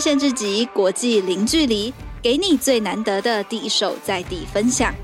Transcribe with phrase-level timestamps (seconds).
[0.00, 1.92] 限制级，国际零距离，
[2.22, 4.94] 给你最难得的第一手在地分享。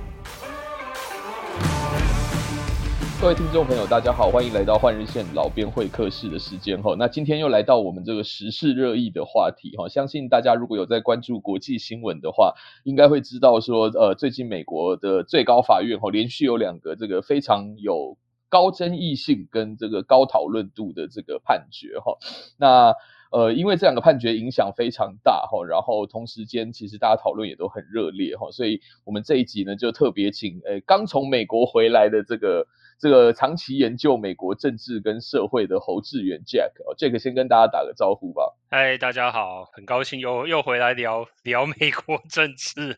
[3.21, 6.95] 各位听众朋友，大家好，欢迎来到换日线老编会客室的时间哈。
[6.99, 9.89] 那今天又来到我们这个时事热议的话题哈。
[9.89, 18.17] 相信大家如果有在关注国际新闻的话，应该会知道说，呃，最近美国的最高法院哈，连续有两个这个非常有
[18.49, 22.19] 高争议性跟这个高讨论度的这个判决哈。
[22.59, 22.95] 那
[23.31, 32.67] 呃，因为这两个判决影响非常大哈，然后同时间其实大家讨论也都很热烈哈，所以我们这一集呢就特别请呃刚从美国回来的这个。
[32.99, 38.55] 这个长期研究美国政治跟社会的侯志远 Jack 哦，Jack 先跟大家打个招呼吧。
[38.71, 42.97] 嗨，大家好，很高兴又又回来聊聊美国政治。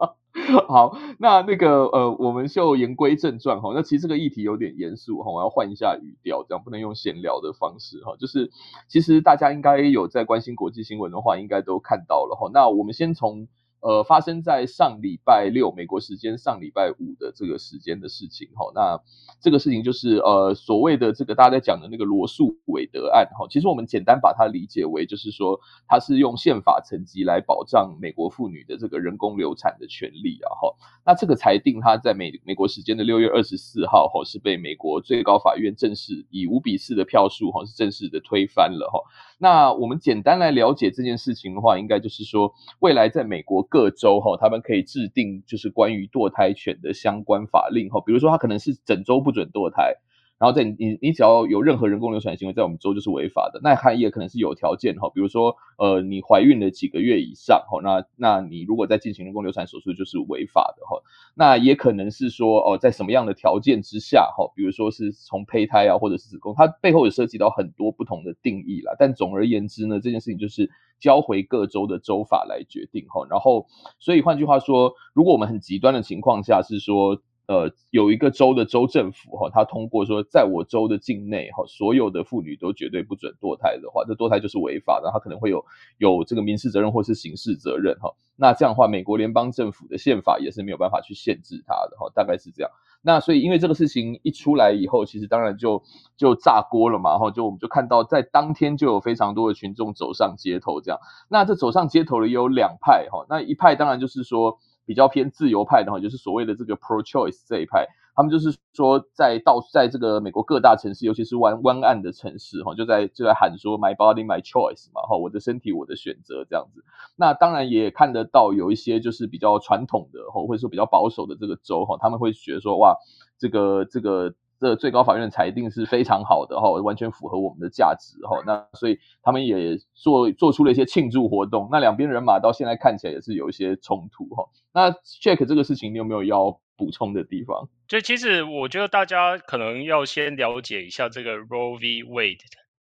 [0.68, 3.72] 好，那那个呃，我们就言归正传哈。
[3.74, 8.16] 那其实这个议题有点严肃哈，我要换一下语调，这样不能用闲聊的方式哈。
[8.18, 8.50] 就是
[8.86, 12.50] 其实大家应该有在关心国际新闻的话，应该都看到了哈。
[12.52, 13.48] 那我们先从。
[13.80, 19.00] 呃，发生在上礼拜六美国时间上礼拜五的这个时间的事情，哈，那
[19.40, 30.74] 这个事情就是呃所谓的这个大家在讲的那个罗诉韦德案，哈，其实我们简单把它理解为就是说，它是用宪法层级来保障美国妇女的这个人工流产的权利啊，哈，
[31.06, 38.98] 那这个裁定它在美美国时间的六月二十四号，哈，是被美国最高法院正式以五比四的票数，哈，是正式的推翻了，哈。
[39.38, 49.94] 那我们简单来了解这件事情的话，应该就是说，未来在美国各州哈，他们可以制定就是关于堕胎犬的相关法令哈，比如说他可能是整周不准堕胎。
[50.38, 53.58] 然后在你你只要有任何人工流产行为，在我们州就是违法的。
[53.62, 61.02] 那还也可能是有条件哈，比如说呃你怀孕了几个月以上哈，那那你如果在进行人工流产手术就是违法的哈。
[61.34, 68.94] 那也可能是说哦在什么样的条件之下哈，比如说是从胚胎啊或者是子宫，它背后有涉及到很多不同的定义啦。
[68.96, 70.70] 但总而言之呢，这件事情就是
[71.00, 73.26] 交回各州的州法来决定哈。
[73.28, 73.66] 然后
[73.98, 77.20] 所以换句话说，如果我们很极端的情况下是说。
[77.48, 85.64] 呃，有一个州的州政府哈，他通过说，在我州的境内哈，所有的妇女都绝对不准堕胎的话，这堕胎就是违法的，他可能会有
[85.96, 88.14] 有这个民事责任或是刑事责任哈。
[88.36, 92.70] 那这样的话，美国联邦政府的宪法也是没有办法去限制他的哈，大概是这样。
[93.00, 95.82] 那所以因为这个事情一出来以后，其实当然就
[96.18, 101.00] 就炸锅了嘛，然后，就我们就看到在当天就有非常多的群众走上街头这样。
[101.30, 104.58] 那这走上街头的也有两派哈，那一派当然就是说。
[104.88, 116.82] 比较偏自由派的话，就是所谓的这个 pro-choice 这一派，他们就是说，在到在这个美国各大城市，尤其是湾湾岸的城市，哈，就在就在喊说 my body my choice 嘛，哈，我的身体我的选择这样子。
[117.14, 122.96] 那当然也看得到有一些就是比较传统的，哈或者说比较保守的这个州，哈，他们会觉得说，哇，
[123.38, 124.34] 这个这个。
[124.60, 128.42] 这最高法院的裁定是非常好的哈，完全符合我们的价值哈。
[128.46, 131.68] 那所以他们也做做出了一些庆祝活动。
[131.70, 134.48] 那两边人马到现在看起来也是有一些冲突哈。
[134.72, 137.68] 那 Jack 这个事情你有没有要补充的地方？
[137.86, 142.02] 就其实我觉得大家可能要先了解一下这个 Roe v.
[142.02, 142.40] Wade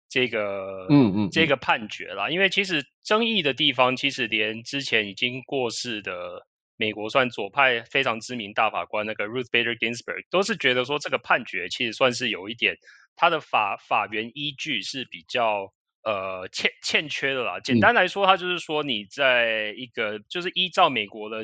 [0.09, 6.45] 这个嗯嗯这个判决啦，因为其实争议的地方其实连之前已经过世的。
[6.81, 12.75] 美国算左派非常知名大法官那个 Ruth Bader Ginsburg 都是觉得说这个判决其实算是有一点，
[13.15, 15.71] 他的法法源依据是比较
[16.01, 17.59] 呃欠欠缺的啦。
[17.59, 21.43] 简单来说，他就是说你在一个就是依照美国的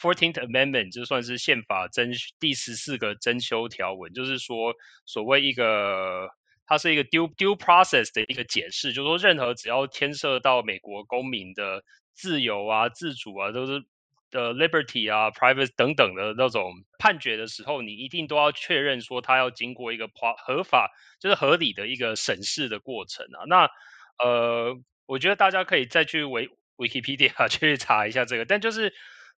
[0.00, 4.74] Fourteenth Amendment，就算是宪法增第十四个增修条文，就是说
[5.06, 6.28] 所谓一个
[6.66, 13.84] 它是一个 due due process 的一个解释，就是说任何只要牵涉到美国公民的自由啊、自主啊，都是。
[14.34, 20.90] 的 liberty 啊，private 等等的那种判决的时候，你一定都要确认说他要经过一个法合法，
[21.20, 23.46] 就是合理的一个审视的过程啊。
[23.46, 23.70] 那
[24.18, 28.44] 呃，我觉得大家可以再去维 Wikipedia 去查一下这个。
[28.44, 28.92] 但就是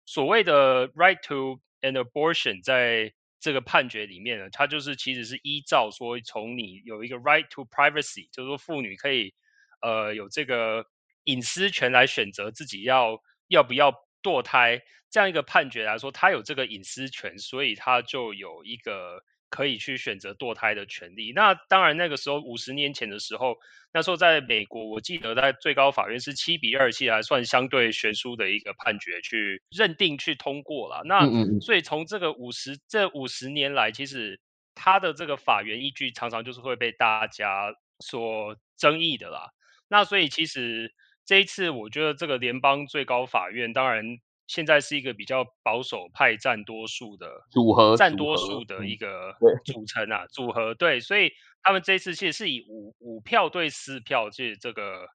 [0.06, 9.34] 所谓的 right to an abortion，在这个判决里面呢，它就是其实是依照说从你有一个 right to privacy，就是说妇女可以
[9.82, 10.86] 呃有这个
[11.26, 13.20] 隐私权来选择自己要
[13.50, 14.05] 要不要。
[14.26, 14.82] 堕胎
[15.12, 21.32] 这样一个判决来说，他有这个隐私权，所以他就有一个可以去选择堕胎的权利。
[21.32, 23.56] 那当然，那个时候五十年前的时候，
[23.94, 31.04] 那时候在美国，我记得在最高法院是七比二，其实还算相对悬殊的一个判决，去认定去通过了。
[31.06, 31.22] 那
[31.62, 34.42] 所以从这个五十这五十年来，其实
[34.74, 39.52] 他的这个法源依据常常就是会被大家所争议的啦。
[39.88, 40.92] 那所以其实。
[41.26, 44.06] 这一次，我觉得这个联邦最高法院，当然
[44.48, 49.34] 现在是一个比较保守派占多数的组合，占多数的一个
[49.66, 51.32] 组成啊，组合对，所以
[51.64, 55.08] 他们这一次其实是以五五票对四票，其实这个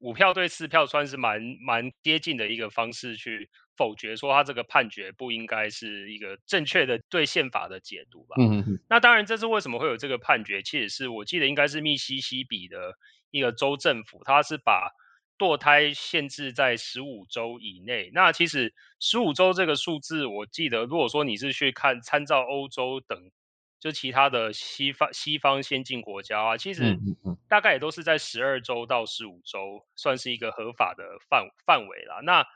[0.00, 8.34] 五票对四票，算是蛮蛮接近的一个方式去否决说他这个判决不应该是一个正确的对宪法的解读吧。
[8.40, 8.78] 嗯嗯。
[8.90, 10.60] 那当然，这是为什么会有这个判决？
[10.62, 12.94] 其实是我记得应该是密西西比的
[13.30, 14.90] 一个州政府，他是把
[15.38, 18.10] 堕胎限制在十五周以内。
[18.12, 23.30] 那其实十五周这个数字，我记得如果说你是去看参照欧洲等。
[23.78, 26.98] 就其他的西方西方先进国家啊，其实
[27.46, 32.20] 大概也都是在十二周到十五周，算是一个合法的范范围啦。
[32.24, 32.46] 那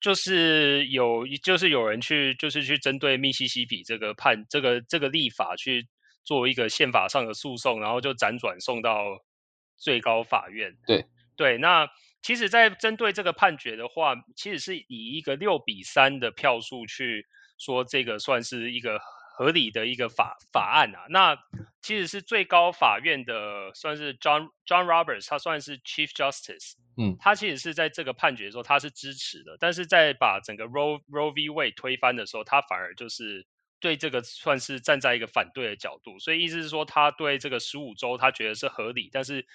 [0.00, 5.88] 就是有就是有人去就是去针对密西西比这个判这个这个立法去
[6.24, 9.04] 做一个宪法上的诉讼，然后就辗转送到
[9.76, 10.74] 最高法院。
[10.86, 11.04] 对
[11.36, 11.86] 对，那
[12.26, 17.24] 其实，在针对这个判决的话，其实是以一个六比三的票数去
[17.56, 18.98] 说这个算是一个。
[19.38, 21.36] 合理的一个法法案啊，那
[21.82, 31.50] 其实是最高法院的，算是 John John Roberts，他算是 Chief Justice，嗯，他其实是在这个判决的时候他是支持的，但是在把整个 Roe Roe v.
[31.50, 33.46] Wade 推翻的时候，他反而就是
[33.78, 39.46] 对这个算是站在一个反对的角度，所以意思是说他对这个十五周他觉得是合理，但是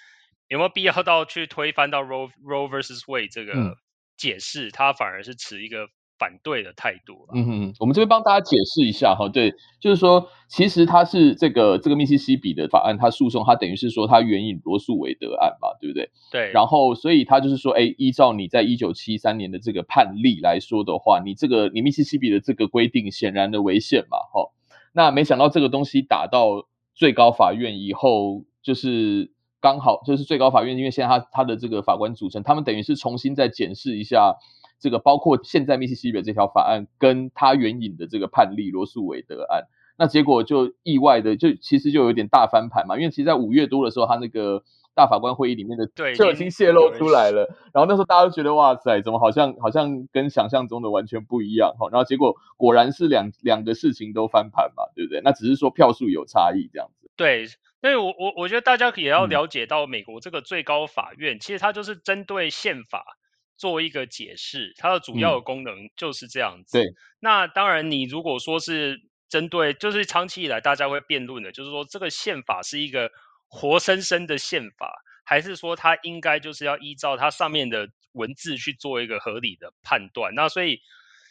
[0.52, 3.78] 有没有必要到去推翻到 Roe Roe versus Wade 这个
[4.16, 5.88] 解释，嗯，他反而是持一个。
[6.18, 7.26] 反对的态度。
[7.34, 16.12] 嗯哼，我们这边帮大家解释一下哈，对，就是说，其实他是这个这个密西西比的法案，他诉讼，他等于是说他援引罗素韦德案嘛，对不对？
[16.30, 16.52] 对。
[16.52, 24.52] 然后，所以他就是说，哎，依照你在一九七三年的这个判例来说的话，你这个你密西西比的这个规定显然的违宪嘛，哈。
[24.92, 34.36] 那没想到这个东西打到最高法院以后，就是刚好就是最高法院，因为现在他他的这个法官组成，他们等于是重新再检视一下。
[34.78, 44.64] 这个包括现在密西西比这条法案跟他援引的这个判例罗素韦德案，那结果就意外的就其实就有点大翻盘嘛，因为其实，在五月多的时候，他那个
[44.94, 55.20] 大法官会议里面的对就已经泄露出来了，然后那时候大家都觉得哇塞，怎么好像好像跟想象中的完全不一样哈，然后结果果然是两两个事情都翻盘嘛，对不对？
[55.22, 57.10] 那只是说票数有差异这样子。
[57.16, 63.18] 对，所以我我我觉得大家也要了解到，美国这个最高法院、嗯、其实它就是针对宪法。
[63.58, 66.76] 做一个解释，它的主要的功能就是这样子。
[66.76, 73.12] 嗯、对，那当然，你如果说是针对，就是长期以来大家会辩论的，就是说这个宪法是一个
[73.52, 80.34] 活生生的宪法，还是说它应该就是要依照它上面的文字去做一个合理的判断？
[80.34, 80.80] 那所以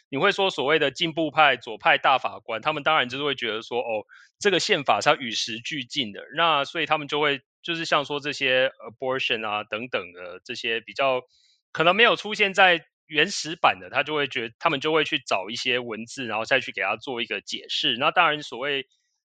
[0.08, 4.06] 你会说所谓的进步派、左派大法官，他们当然就是会觉得说，哦，
[4.38, 6.22] 这个宪法是要与时俱进的。
[6.36, 11.22] 那所以他们就会就是像说这些 abortion 啊等等的这些比较。
[11.74, 17.96] 可能没有出现在原始版的，他就会觉得他们就会去找一些文字，然后再去给他做一个解释。
[17.96, 18.86] 那当然，所谓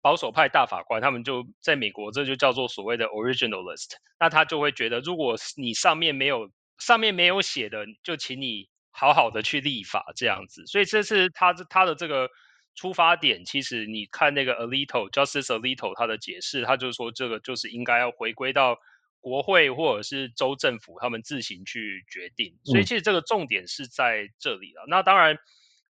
[0.05, 3.93] 保守派大法官，他们就在美国，这就叫做所谓的 originalist。
[4.19, 10.67] 那他就会觉得，如果你上面没有上面没有写的，就请你好好的去立法这样子。
[10.67, 12.29] 所以这是他他的这个
[12.75, 13.45] 出发点。
[13.45, 18.77] 其实你看那个 Alito Justice Alito 他的解释，他就说这个就是应该要回归到。
[19.21, 24.83] 国会或者是州政府，他们自行去决定，所以其实这个重点是在这里了。
[24.85, 25.39] 嗯、那当然，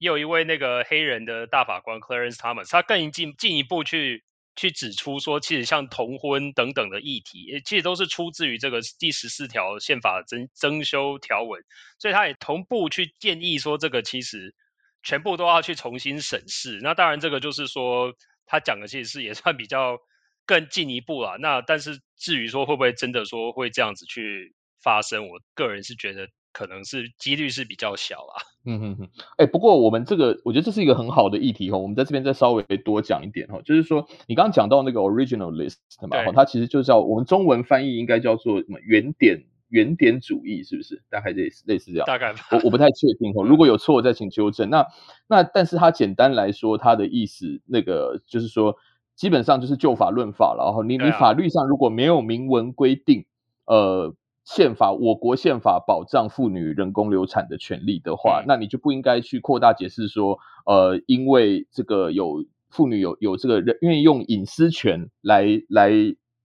[0.02, 4.24] 也有一位那个黑人的大法官 Clarence Thomas，他更进进一步去
[4.56, 11.64] 去指出说，其实像同婚等等的议题，其实都是出自于这个第十四条宪法增增修条文，
[12.00, 14.56] 所以他也同步去建议说，这个其实
[15.04, 16.80] 全部都要去重新审视。
[16.82, 18.16] 那当然，这个就是说
[18.48, 20.00] 他讲的其实是也算比较。
[20.44, 28.42] 更进一步了，那但是至于说会不会真的说会这样子去发生，我个人是觉得可能是几率是比较小啊。
[28.66, 35.78] 嗯哼哼，哎，不过我们这个我觉得这是一个很好的议题哈，我们在这边再稍微多讲一点哈，就是说你刚刚讲到那个 original list
[36.08, 41.02] 嘛，哈，它其实就叫我们中文翻译应该叫做什么原点原点主义，是不是？
[41.10, 42.06] 大概类似类似这样。
[42.06, 44.70] 大概我我不太确定哈， 如果有错我再请纠正。
[44.70, 44.86] 那
[45.28, 48.76] 那但是它简单来说，它的意思那个就是说。
[49.14, 53.26] 基本上就是就法论法了，然后你你法律上如果没有明文规定，
[53.66, 65.92] 呃，宪法我国宪法保障妇女人工流产的权利的话，那你就不应该去扩大解释说，呃，因为这个有妇女有有这个人愿意用隐私权来来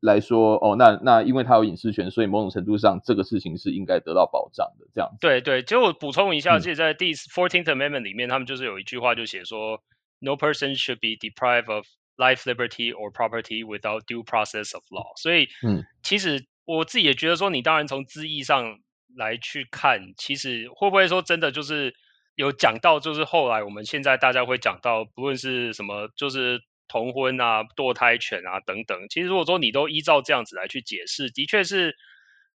[0.00, 5.18] 来说，哦，那那因为他有隐私权，所以某种程度上这个事情是应该得到保障的，这样子。
[5.20, 9.80] 对对，就我补充一下，其实在第 Fourteenth Amendment 里面，他们就是有一句话就写说
[10.20, 11.86] ，No person should be deprived of
[12.18, 15.12] Life, liberty, or property without due process of law。
[15.20, 18.80] 所以，嗯，其实我自己也觉得说，你当然从字义上
[19.16, 21.94] 来去看，其实会不会说真的就是
[22.34, 29.08] 有讲到，就是后来我们现在大家会讲到，不论是什么，就是同婚啊、堕胎权啊等等。
[29.08, 31.96] 其实如果说你都依照这样子来去解释，的确是，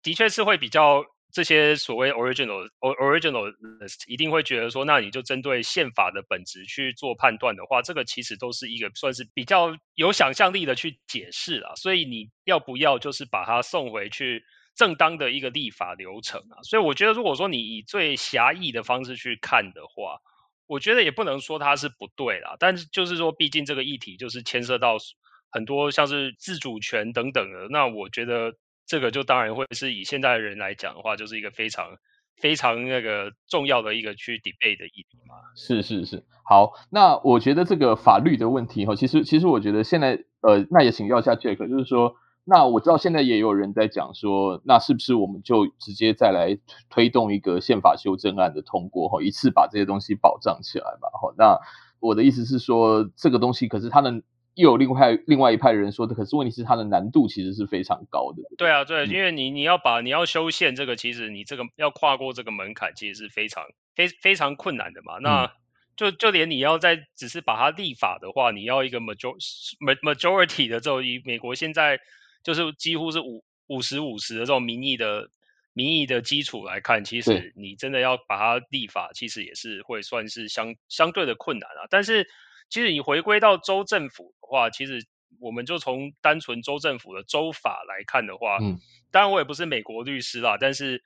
[0.03, 11.75] 的确是会比较这些所谓 original original list 一定会觉得说，那你就针对宪法的本质去做判断的话，这个其实都是一个算是比较有想象力的去解释了。
[11.77, 14.43] 所以你要不要就是把它送回去
[14.75, 16.63] 正当的一个立法流程啊？
[16.63, 20.21] 所以我觉得，如果说你以最狭义的方式去看的话，
[20.67, 22.57] 我觉得也不能说它是不对啦。
[22.59, 24.97] 但是就是说，毕竟这个议题就是牵涉到
[25.51, 28.55] 很多像是自主权等等的，那我觉得。
[28.89, 31.99] 这个就当然会是以现在的人来讲的话，就是一个非常
[32.41, 35.35] 非常那个重要的一个去 debate 的议题嘛。
[35.55, 51.11] 是是是，好，那我觉得这个法律的问题哈，其实其实我觉得现在呃，那也请教一下 Jack，就是说，那我知道现在也有人在讲说，那是不是我们就直接再来推动一个宪法修正案的通过哈，一次把这些东西保障起来嘛？
[51.21, 51.59] 哈，那
[52.01, 54.23] 我的意思是说，这个东西可是它能。
[54.59, 58.43] 又有另外另外一派人说的，可是问题是它的难度其实是非常高的。
[58.57, 63.63] 对啊，对，因为你你要把你要修宪这个，其实你这个要跨过这个门槛，其实是非常
[63.95, 65.19] 非非常困难的嘛。
[65.21, 65.53] 那
[65.97, 69.37] 就就连你要在只是把它立法的话，你要一个 major
[70.03, 72.01] majority 的这种，以美国现在
[72.43, 75.31] 就是几乎是五五十五十的这种民意的
[75.73, 81.87] 民意的基础来看，其实你真的要把它立法，其实也是会算是相相对的困难啊。
[81.89, 82.27] 但是。
[82.71, 85.07] 其实你回归到州政府的话，其实
[85.41, 88.79] 我们就从单纯州政府的州法来看的话，嗯，
[89.11, 91.03] 当然我也不是美国律师啦，但是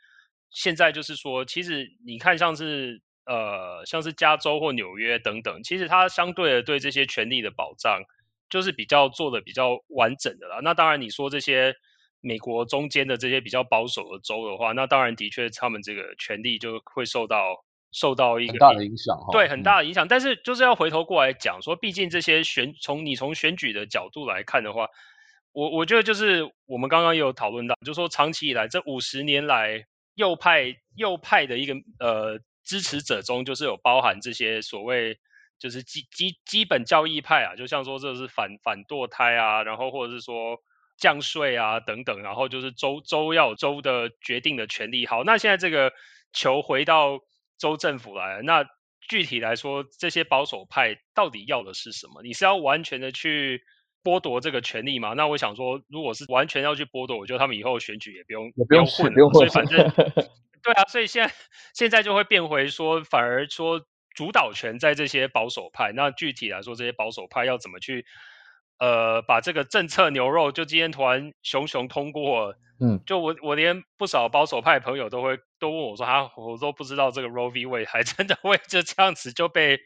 [0.50, 8.02] 现在就是说，其实你看像是呃像是加州或纽约等等，其实它相对的对这些权利的保障，
[8.50, 10.60] 就是比较做的比较完整的啦。
[10.62, 11.74] 那当然你说这些
[12.20, 17.64] 美国中间的这些比较保守的州的话，那当然的确他们这个权利就会受到。
[17.92, 20.06] 受到一个很大的影响，对，很大的影响。
[20.06, 24.88] 嗯、但是就是要回头过来讲说，毕竟这些选从你从选举的角度来看的话，
[25.52, 29.84] 我我觉得就是我们刚刚也有讨论到，就是说长期以来这五十年来
[30.14, 35.18] 右派右派的一个呃支持者中，就是有包含这些所谓
[35.58, 40.62] 就是基基基本教义派啊，就像说这是反反堕胎啊，然后或者是说
[40.96, 45.06] 降税啊等等，然后就是州州要有州的决定的权利。
[45.06, 45.92] 好，那现在这个
[46.32, 47.20] 球回到。
[47.62, 48.66] 州政府来了，那
[49.08, 52.22] 具体来说，这些保守派到底要的是什么？
[52.24, 53.62] 你是要完全的去
[54.02, 55.14] 剥夺这个权利吗？
[55.14, 59.78] 那我想说，如果是完全要去剥夺，我觉得他们以后选举也不用也不用混了，所以反正
[60.64, 61.34] 对啊，所以现在
[61.72, 65.92] 现在就会变回说，反而说主导权在这些保守派。
[65.92, 68.04] 那具体来说，这些保守派要怎么去？
[68.82, 77.64] 呃，把这个政策牛肉就今天突然熊熊通过，嗯，就我我连不少保守派朋友都会都问我说，啊，我都不知道这个 Roe v.
[77.64, 79.78] Wade 还真的 会就这样子就被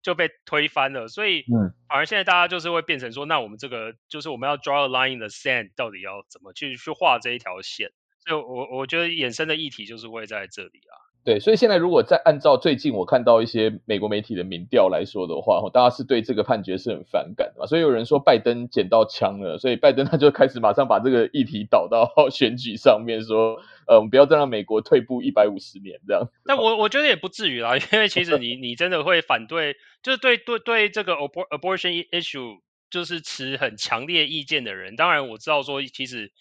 [0.00, 7.90] 就被推翻了，所以，嗯，反而现在大家就是会变成说，那我们这个就是我们要 draw a line in the sand，到底要怎么去去画这一条线？
[8.24, 10.96] 所以我我觉得衍生的议题就是会在这里啊。
[11.22, 17.66] 对，所以现在如果再按照最近我看到一些美国媒体的民调来说的话，大家是对这个判决是很反感的嘛。
[17.66, 26.26] 所以有人说拜登捡到枪了，所以拜登他就开始马上把这个议题导到 选举上面，说，呃，我们不要再让美国退步一百五十年这样。
[26.46, 36.32] 但我我觉得也不至于啦， 因为其实你你真的会反对，就是对对对这个 abortion issue 就是持很强烈意见的人，当然我知道说其实。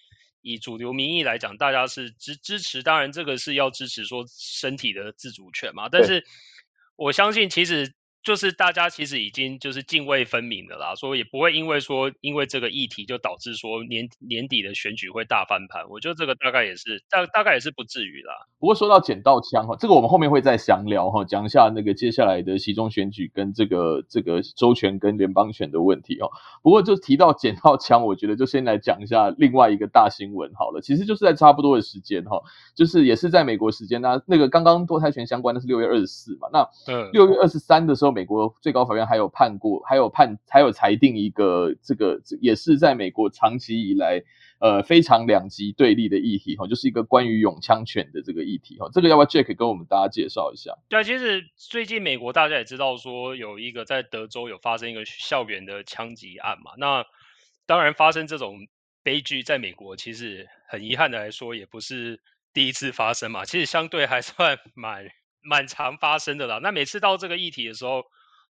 [0.41, 5.89] 以主流民意来讲，大家是支支持，当然这个是要支持说身体的自主权嘛。
[5.89, 6.25] 但是
[6.95, 7.93] 我相信，其实。
[8.21, 15.87] 就是大家其实已经就是泾渭分明的啦，所以也不会因为说因为这个议题就导致说年年底的选举会大翻盘。
[15.89, 18.33] 我觉得这个大概也是大大概也是不至于啦。
[18.59, 26.29] 不过说到捡到枪哈，这个我们后面会再详聊哈，讲一下那个接下来的期中选举跟这个这个州权跟联邦权的问题哦。
[26.61, 30.81] 不过就提到捡到枪，我觉得就先来讲一下另外一个大新闻好了。
[30.81, 32.41] 其实就是在差不多的时间哈，
[32.75, 36.67] 就是也是在美国时间那那个刚刚堕胎权相关的是六月二十四嘛，那
[37.13, 38.08] 六月二十三的时候。
[38.11, 44.21] 美国最高法院还有判过，还有判，还有裁定一个这个，也是在美国长期以来，
[44.59, 48.89] 呃，非常两极对立的议题哈，就是一个关于拥枪权的这个议题哈。
[48.93, 50.73] 这个要不要 Jack 跟我们大家介绍一下？
[50.89, 56.71] 对，其实最近美国大家也知道说，有一个在德州有发生一个校园的枪击案嘛。
[56.77, 57.05] 那
[57.65, 58.67] 当然发生这种
[59.03, 62.19] 悲剧，在美国其实很遗憾的来说，也不是
[62.53, 63.45] 第一次发生嘛。
[63.45, 65.09] 其实相对还算蛮。
[65.41, 68.03] 蛮常发生的啦，那每次到这个议题的时候，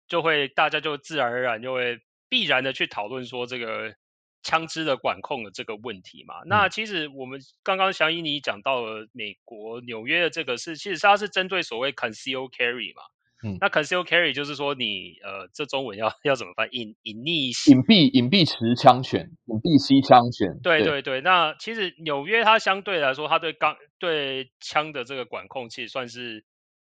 [0.07, 3.93] 就会大家就自然而然就会必然的去讨论说这个
[4.41, 6.41] 枪支的管控的这个问题嘛。
[6.41, 13.03] 嗯、那其实我们刚刚祥仪你讲到了美国纽约的这个是，其实它是针对所谓 conceal carry 嘛，
[13.43, 16.67] 嗯，那 conceal carry 就是说你呃，这中文要要怎么翻？
[16.71, 20.59] 隐隐匿隐蔽隐蔽持枪权，隐蔽吸枪权。
[20.63, 26.45] 对对对，那其实纽约它相对来说，它对钢对枪的这个管控其实算是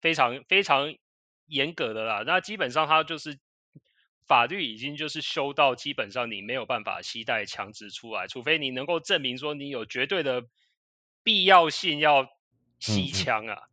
[0.00, 0.94] 非常非常
[1.46, 2.22] 严格的啦。
[2.26, 3.38] 那基本上它就是
[4.26, 10.44] 法律已经就是修到基本上你没有办法携带枪支出来，除非你能够证明说你有绝对的
[11.22, 12.28] 必要性要
[12.78, 13.54] 吸枪啊。
[13.54, 13.66] 嗯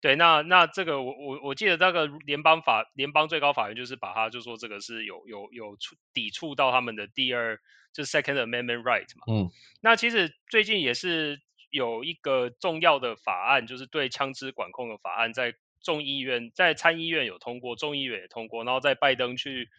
[0.00, 7.58] 对，那那这个我我我记得那个联邦法联邦最高法院就是把它就说这个是有有有触抵触到他们的第二
[7.92, 15.54] 就是 Second Amendment right 嘛，嗯，那其实最近也是有一个重要的法案，就是对枪支管控的法案，在
[15.88, 19.70] 众议院在参议院有通过，众议院也通过，然后在拜登去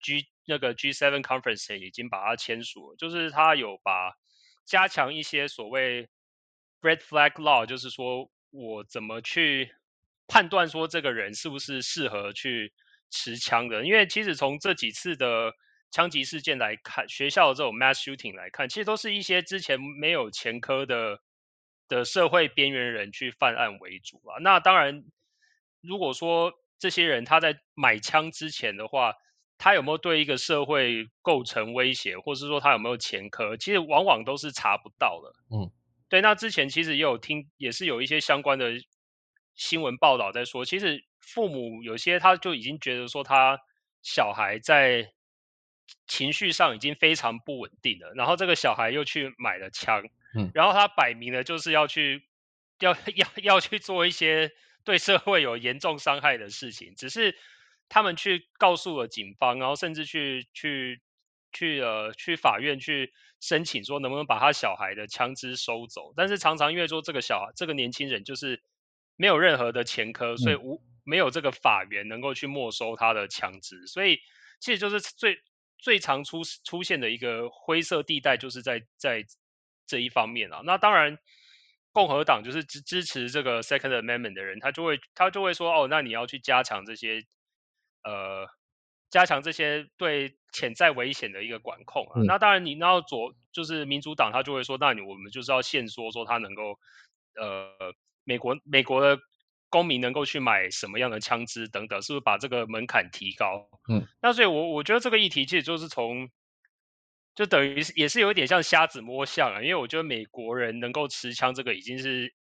[0.00, 4.14] G 那个 G7 conference 已经把它签署了，就是他有把
[4.64, 6.08] 加强一些所谓
[6.80, 8.30] red flag law，就是说。
[8.50, 9.74] 我怎么去
[10.26, 12.72] 判断说这个人是不是适合去
[13.10, 13.84] 持枪的？
[13.84, 15.52] 因为其实从这几次的
[15.90, 21.20] 枪击事件来看，学校的这种 mass shooting 来看，其实都是一些之前没有前科的
[21.88, 24.40] 的社会边缘人去犯案为主啊。
[24.40, 25.04] 那当然，
[25.80, 29.14] 如果说这些人他在买枪之前的话，
[29.58, 35.32] 他有没有对一个社会构成威胁，或是说他有没有前科，其实往往都是查不到的。
[35.56, 35.70] 嗯。
[36.10, 38.72] 对，那之前其实也有听，也是有一些相关的
[39.54, 43.58] 新闻报道在说，其实父母有些他就已经觉得说他
[44.02, 45.12] 小孩在
[46.06, 50.02] 情绪上已经非常不稳定了，然后这个小孩又去买了枪，
[50.34, 52.26] 嗯，然后他摆明了就是要去
[52.78, 54.50] 要要要去做一些
[54.84, 57.36] 对社会有严重伤害的事情，只是
[57.88, 61.00] 他们去告诉了警方，然后甚至去去
[61.52, 63.12] 去呃去法院去。
[63.40, 68.60] 申请说能不能把他小孩的枪支收走，但是常常因为说这个小孩这个年轻人就是
[69.14, 74.18] 没有任何的前科，所以无没有这个法源能够去没收他的枪支，所以
[74.58, 75.38] 其实就是最
[75.78, 79.24] 最常出出现的一个灰色地带，就是在在
[79.86, 80.62] 这一方面啊。
[80.64, 81.16] 那当然，
[81.98, 87.22] 共和党就是支支持这个 Second Amendment 的人，他就会他就会说哦，那你要去加强这些
[88.04, 88.46] 呃。
[89.10, 96.78] 加强这些对潜在危险的一个管控啊，嗯、那当然你要左就是民主党他就会说，那你我们就是要限缩说他能够
[97.34, 99.18] 呃美国美国的
[99.70, 103.70] 公民能够去买什么样的枪支等等，是不是把这个门槛提高？
[103.88, 106.28] 嗯，那所以我我觉得这个议题其实就是从
[107.38, 112.34] 就等于也是有一点像瞎子摸象啊，因为我觉得美国人能够持枪这个已经是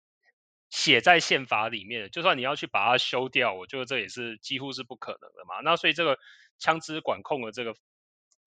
[0.70, 5.62] 写在宪法里面，就算你要去把它修掉，我觉得这也是几乎是不可能的嘛。
[5.64, 6.18] 那所以这个。
[6.60, 7.76] 枪支管控的这个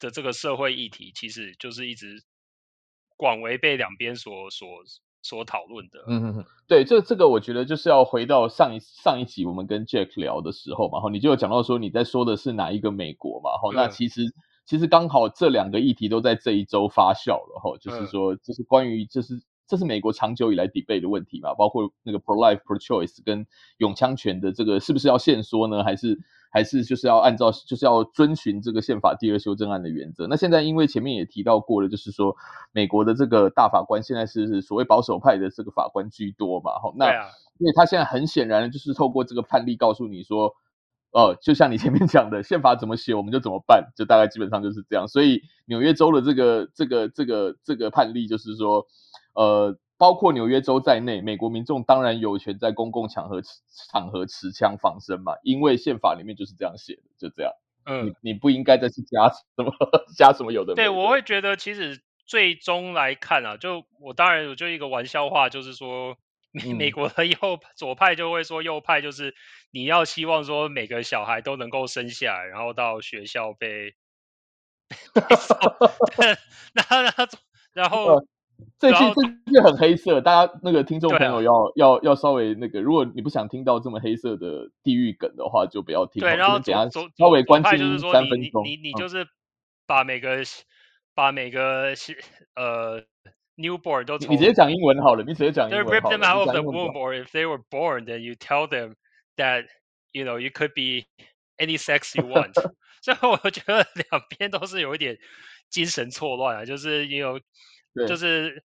[0.01, 2.25] 的这个社会议题，其实就是一直
[3.17, 4.67] 广为被两边所所
[5.23, 6.03] 所讨论的。
[6.09, 14.23] 嗯嗯，对，这这个我觉得就是要回到上一上一集我们跟 Jack 聊的时候嘛，哈，你就有讲到说你在说的是哪一个美国嘛，哈、嗯，那其实
[14.71, 23.45] 其实刚好这两个议题都在这一周发酵了，哈，就是说这是关于这是这是美国长久以来 debate 的问题嘛，包括那个 pro life pro choice 跟
[23.79, 26.21] 永枪权的这个是不是要限缩呢，还是？
[26.53, 30.27] 还是就是要按照，就是要遵循这个宪法第二修正案的原则。
[30.27, 32.35] 那现在因为前面也提到过了，就是说
[32.73, 36.93] 美国的这个大法官现在是所谓保守派的这个法官居多嘛，哈。
[36.97, 37.07] 那
[37.61, 40.53] 因为他现在很显然就是透过这个判例告诉你说，
[41.13, 45.09] 呃，就像你前面讲的，宪法怎么写我们就怎么办，就大概基本上就是这样。
[45.09, 48.87] 所以纽约州的这个这个这个这个判例就是说，
[49.35, 49.79] 呃。
[50.01, 53.43] 包括纽约州在内，美国民众当然有权在公共场合
[53.93, 57.53] 场合持枪防身嘛，因为宪法里面就是这样写的，就这样。
[57.85, 59.71] 嗯，你你不应该再去加什么
[60.17, 60.77] 加什么有的的。
[60.77, 66.17] 对，我会觉得其实最终来看啊，就我当然我就一个玩笑话，就是说
[66.67, 67.37] 美美国的右
[67.77, 69.35] 左派就会说右派就是
[69.71, 73.95] 你要希望说每个小孩都能够生下来，然后到学校被，
[76.75, 77.25] 然后然后
[77.73, 78.27] 然后。
[78.79, 78.99] 这句
[79.47, 86.21] 这句很黑色，大家那个听众朋友要、啊、要要稍微那个，如果你不想听到这么黑色的地狱梗的话，就不要听。
[86.21, 86.87] 对，然后等下
[87.17, 88.63] 稍微关心三分钟。
[88.63, 89.27] 你你，你就是
[89.87, 90.45] 把每个、嗯、
[91.15, 91.95] 把每个
[92.55, 93.03] 呃
[93.60, 96.00] newborn 都从你直接讲英文好了，你直接讲英文好了。
[96.00, 98.96] Rip them out of the womb, or if they were born, then you tell them
[99.38, 99.66] that
[100.12, 101.06] you know you could be
[101.58, 102.54] any sex you want。
[103.02, 105.18] 所以我觉得两边都是有一点
[105.70, 107.42] 精神错乱啊，就是因为。
[108.10, 108.62] 就是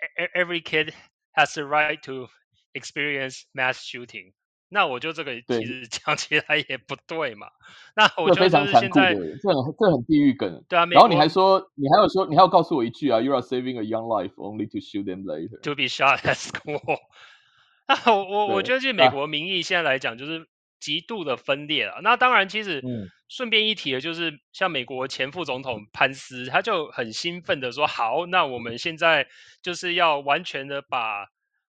[0.35, 0.91] every kid
[1.33, 2.27] has the right to
[2.73, 4.33] experience mass shooting。
[4.70, 7.48] 那我就这个其实讲起来也不对嘛。
[7.94, 9.20] 那我觉得就是现在这
[9.52, 10.64] 很这很地狱梗。
[10.68, 15.60] 对啊，然后你还说你还有说你还要告诉我一句啊，You are saving a young life only to shoot them later.
[15.62, 16.80] To be shot at school。
[17.86, 20.46] 那我我我觉得，就美国民意现在来讲，就是
[20.78, 22.00] 极度的分裂了。
[22.04, 22.80] 那当然，其实
[23.28, 29.26] 顺便一提的就是，像美国前副总统潘斯，他就很兴奋的说：“好，那我们现在
[29.60, 31.26] 就是要完全的把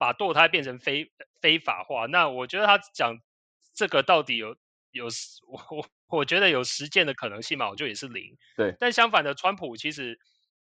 [0.00, 3.18] 把堕胎变成非非法化。”那我觉得他讲
[3.74, 4.56] 这个到底有
[4.90, 5.06] 有
[5.46, 7.68] 我我我觉得有实践的可能性嘛？
[7.68, 8.36] 我觉得也是零。
[8.56, 8.74] 对。
[8.80, 10.18] 但相反的，川普其实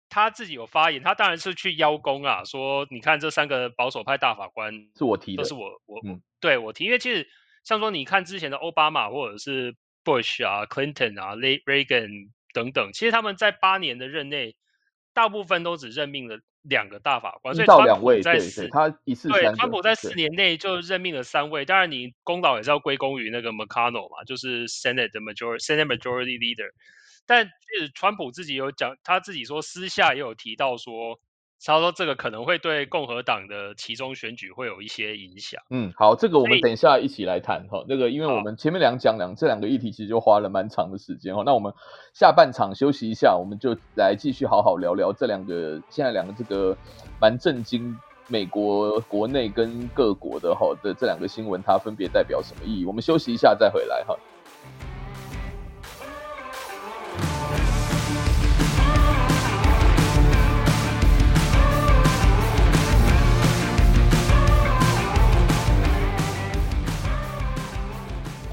[0.10, 7.30] 他自己有发言，他当然是去邀功啊，说你看这三个保守派大法官是我提的，都是我我、嗯、对我提，因为其实。
[7.68, 14.56] 像说，你看之前的奥巴马或者是 Bush 啊、Clinton 啊、Reagan 等等，其实他们在八年的任内，
[15.16, 21.66] 大部分都只任命了两个大法官，所以川普在四，他一次对，川普在四年内就任命了三位。
[21.66, 26.70] 当然，你功劳也是要归功于那个 McConnell 嘛，就是 Senate 的 Majority Senate Majority Leader。
[27.26, 31.20] 但是川普自己有讲，他自己说私下也有提到说。
[31.74, 37.84] 他说：“这个可能会对共和党的其中选举会有一些影响。”嗯，好，这个我们等一下一起来谈哈。
[37.88, 41.44] 那个，因为我们前面两讲两这两个议题，其实就花了蛮长的时间哈。
[41.46, 41.74] 那我们
[42.14, 46.78] 下半场休息一下，我们就来继续好好聊聊这两个现在两个这个
[47.20, 47.98] 蛮震惊
[48.28, 52.86] 美国国内跟各国的哈的这两个新闻，它分别代表什么意义？
[52.86, 54.16] 我们休息一下再回来哈。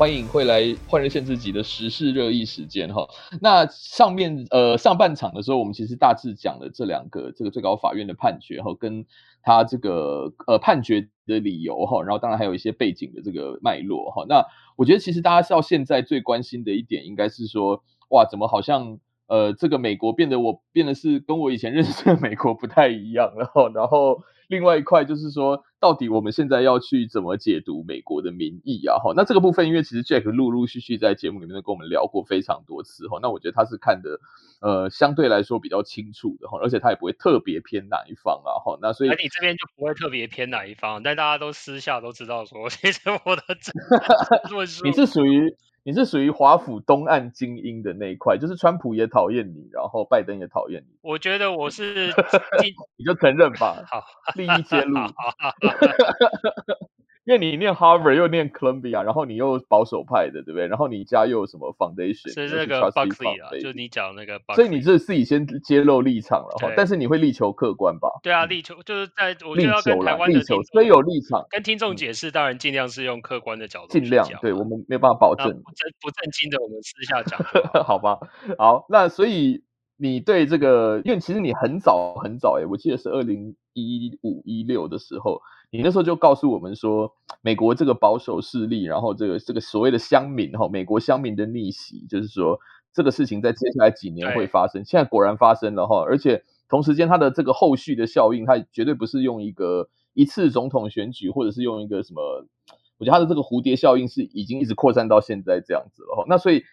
[0.02, 3.06] 欢迎会来，换日线自己的时事热议时间哈。
[3.40, 9.06] 那上面呃上半场的时候，我们其实大致讲了这两个这个最高法院的判决哈，跟
[9.44, 14.26] 他这个呃判决的理由哈，然后当然还有一些背景的这个脉络哈。
[14.28, 18.98] 那我觉得其实大家到现在最关心的一点，应该是说哇，怎么好像
[19.32, 24.22] 呃这个美国变得我变得是跟我以前认识的美国不太一样了哈，然后。
[24.48, 28.98] 另外一块就是说，到底我们现在要去怎么解读美国的民意啊？
[28.98, 34.20] 哈，那这个部分，因为其实 Jack 陆陆续续在节目里面都跟我们聊过非常多次哈，那我觉得他是看的
[34.60, 38.78] 呃相对来说比较清楚的哈，而且他也不会特别偏哪一方啊哈。
[38.82, 43.42] 那所以你这边就不会特别偏哪一方，但大家都私下都知道说，其实我的
[44.84, 45.56] 你是属于。
[45.84, 50.96] 你是属于华府东岸精英的那一块，就是川普也讨厌你，然后拜登也讨厌你。
[51.02, 52.06] 我觉得我是，
[52.96, 53.82] 你就承认吧。
[53.90, 54.04] 好，
[54.36, 55.00] 利益 揭露。
[57.24, 60.66] 因为你念 Harvard 又念 Columbia，然后你又保守派的，对不对？
[60.66, 62.32] 然后你家又有什么 Foundation？
[62.32, 64.54] 是那个 Buckley 啊，就你讲那个 Buckley。
[64.56, 68.08] 所以你是自己先揭露立场了哈，但是你会力求客观吧？
[68.22, 75.46] 对啊，力求就是在我就要跟台湾的力求，所以有立场跟听众解释，当然尽量是用客观的角度，尽量对我们没有办法保证。
[75.46, 77.38] 不正不正经的，我们私下讲，
[77.84, 78.18] 好吧？
[78.58, 79.62] 好，那所以
[79.96, 85.40] 你对这个，因为其实你很早很早哎，我记得是二零一五一六的时候。
[85.74, 92.60] 你那时候就告诉我们说，美国这个保守势力，然后这个这个所谓的乡民哈，美国乡民的逆袭，就是说
[92.92, 94.84] 这个事情在接下来几年会发生。
[94.84, 102.20] 现在果然发生了哈，而且同时间它的这个后续的效应，它绝对不是用一个一次总统选举，或者是用一个什么，
[102.98, 106.24] 我觉得它的这个蝴蝶效应是已经一直扩散到现在这样子了哈。
[106.28, 106.64] 那所以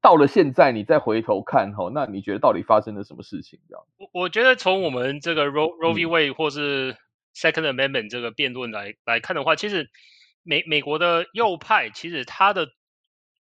[0.00, 3.58] 到了现在，你再回头看哈，那你觉得到底发生了什么事情？
[3.68, 3.84] 这样？
[3.98, 6.06] 我我觉得从我们这个 Roe Roe v.
[6.06, 6.96] Wade 或是
[7.34, 9.90] Second Amendment 这个辩论来来看的话，其实
[10.42, 12.68] 美美国的右派其实他的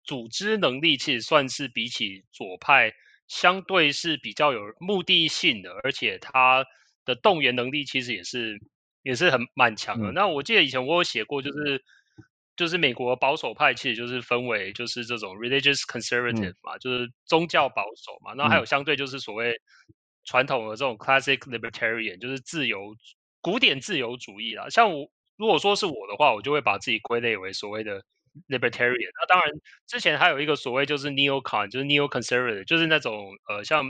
[0.03, 2.93] 组织能力其实算是比起左派
[3.27, 6.65] 相对是比较有目的性的，而且他
[7.05, 8.59] 的动员能力其实也是
[9.01, 10.11] 也是很蛮强的。
[10.11, 11.83] 嗯、那我记得以前我有写过，就是
[12.59, 19.61] 就是美国保守派其实就是分为就是这种 religious conservative 嘛，嗯、就是宗教保守嘛，那还有相对就是所谓
[20.25, 22.93] 传统的这种 classic libertarian，就是自由。
[23.41, 28.03] 古典自由主义啦，像我如果说是我的话，我就会把自己归类为所谓的
[28.49, 29.09] libertarian。
[29.17, 29.49] 那当然，
[29.87, 33.85] 之前还有一个所谓就是 neocon，就是 neoconservative，就是那种呃像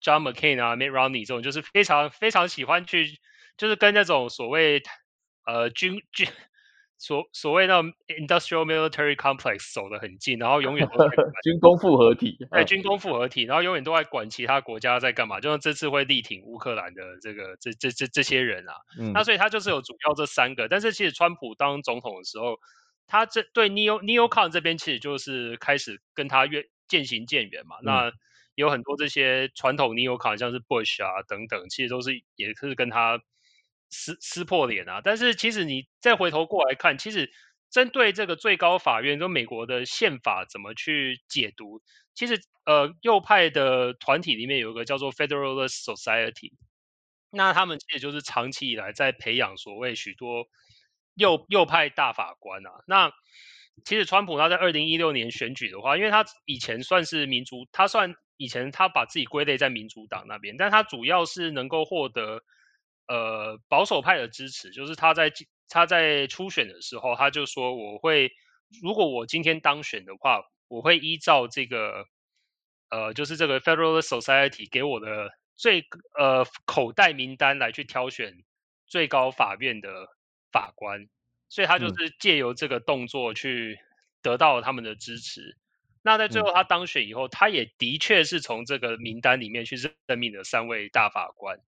[0.00, 3.18] John McCain 啊、Mitt Romney 这种，就是非常非常喜欢去，
[3.56, 4.80] 就是跟那种所谓
[5.44, 6.28] 呃军军。
[7.04, 11.14] 所所谓的 industrial military complex 走得很近，然后永远都在
[11.44, 22.56] 军工复合体，对，军工复合体，然后永远都在管其他国家在干嘛，就像这次会力挺乌克兰的这个这这这这些人啊，嗯、那所以他就是有主要这三个，但是其实川普当总统的时候，
[23.06, 28.12] 他这对 neo neocon 这边其实就是开始跟他越渐行渐远嘛，嗯、那
[28.54, 33.20] 有很多这些传统 neocon 像是 Bush 啊等等，其实都是也是跟他。
[33.90, 35.00] 撕撕破脸啊！
[35.04, 37.30] 但是其实你再回头过来看，其实
[37.70, 41.80] 针对这个最高法院跟美国的宪法怎么去解读，
[42.14, 46.52] 其实呃右派的团体里面有一个叫做 Federalist Society，
[47.30, 50.46] 那他们其实就是长期以来在培养所谓许多
[51.14, 52.70] 右右派大法官啊。
[52.86, 53.12] 那
[53.84, 62.44] 其实川普他在二零一六年选举的话，因为他以前算是民主，他算以前他把自己归类在民主党那边，但他主要是能够获得
[63.08, 65.32] 呃保守派的支持，就是他在
[65.68, 68.32] 他在初选的时候，他就说我会
[68.82, 72.06] 如果我今天当选的话，我会依照这个
[72.90, 75.86] 呃就是这个 Federalist Society 给我的最
[76.18, 78.44] 呃口袋名单来去挑选
[78.86, 80.08] 最高法院的
[80.50, 81.08] 法官。
[81.50, 83.78] 所以他就是借由这个动作去
[84.22, 85.40] 得到他们的支持。
[85.40, 85.56] 嗯、
[86.02, 91.60] 那在最后他当选以后，他也的确是从这个名单里面去任命了三位大法官。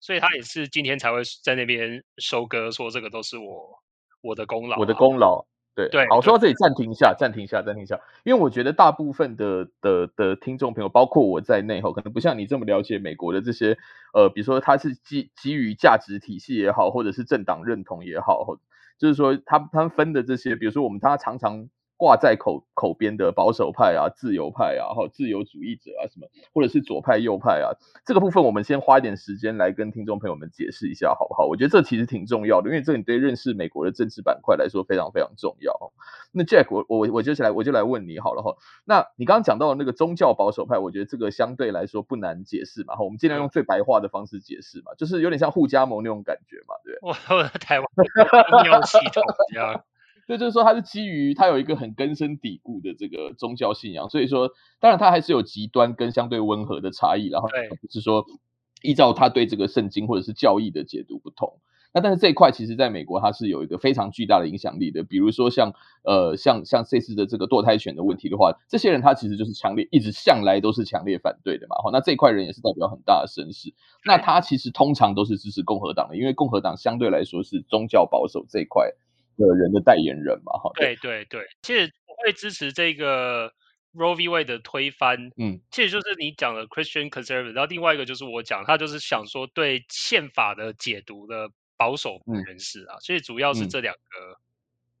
[0.00, 3.82] 所以他也是今天才会在那边收割，说这个都是我
[4.22, 5.46] 我的功劳，我的功劳。
[5.72, 13.78] 对对，好，说到这里暂停一下，暂停一下，暂停一下，因为我觉得大部分的的的听众朋友，包括我在内，哈，可能不像你这么了解美国的这些，
[14.12, 18.58] 呃，比如说他是基基于价值体系也好，或者是政党认同也好，或
[18.98, 21.68] 就是说，他他们分的这些，比如说我们他常常
[22.00, 31.44] 挂在口口边的保守派啊、自由派啊、哈自由主义者啊什么，或者是左派右派啊，这个部分我们先花一点时间来跟听众朋友们解释一下，好不好？
[31.44, 35.92] 我觉得这其实挺重要的，因为这你对认识美国的政治板块来说非常非常重要。
[36.32, 38.56] 那 Jack，我我我就来我就来问你好了哈。
[38.86, 42.96] 那你刚刚讲到的那个宗教保守派，我觉得这个相对来说不难解释嘛。
[42.96, 47.36] 哈，我们尽量用最白话的方式解释嘛，就是有点像护家盟那种感觉嘛，对不对？
[47.36, 47.86] 我台湾
[48.64, 49.84] 应用系统一样。
[50.30, 57.48] 对，就是说它是基于它有一个很根深蒂固的这个宗教信仰，所以说当然它还是有极端跟相对温和的差异，然后
[57.90, 58.24] 是说
[58.80, 61.58] 依照他对这个圣经或者是教义的解读不同。
[61.92, 71.74] 那但是这一块其实在美国它是有一个非常巨大的影响力的，比如说像呃像像这次的这个堕胎权的问题的话，这些人他其实就是强烈一直向来都是强烈反对的嘛。
[71.82, 73.74] 好，那这一块人也是代表很大的声势。
[74.06, 78.92] 那他其实通常都是支持共和党的，因为共和党相对来说是宗教保守这一块
[79.46, 80.52] 的人的代言人嘛。
[80.52, 83.52] 哈，对对对，其实我会支持这个
[83.94, 84.28] Roe v.
[84.28, 91.50] Wade 的推翻，嗯，其实就是你讲的 Christian conservative，然后另外一个就是我讲，他就是想说对宪法的解读的。
[91.80, 94.36] 保守人士啊，嗯、所以主要是这两个，嗯、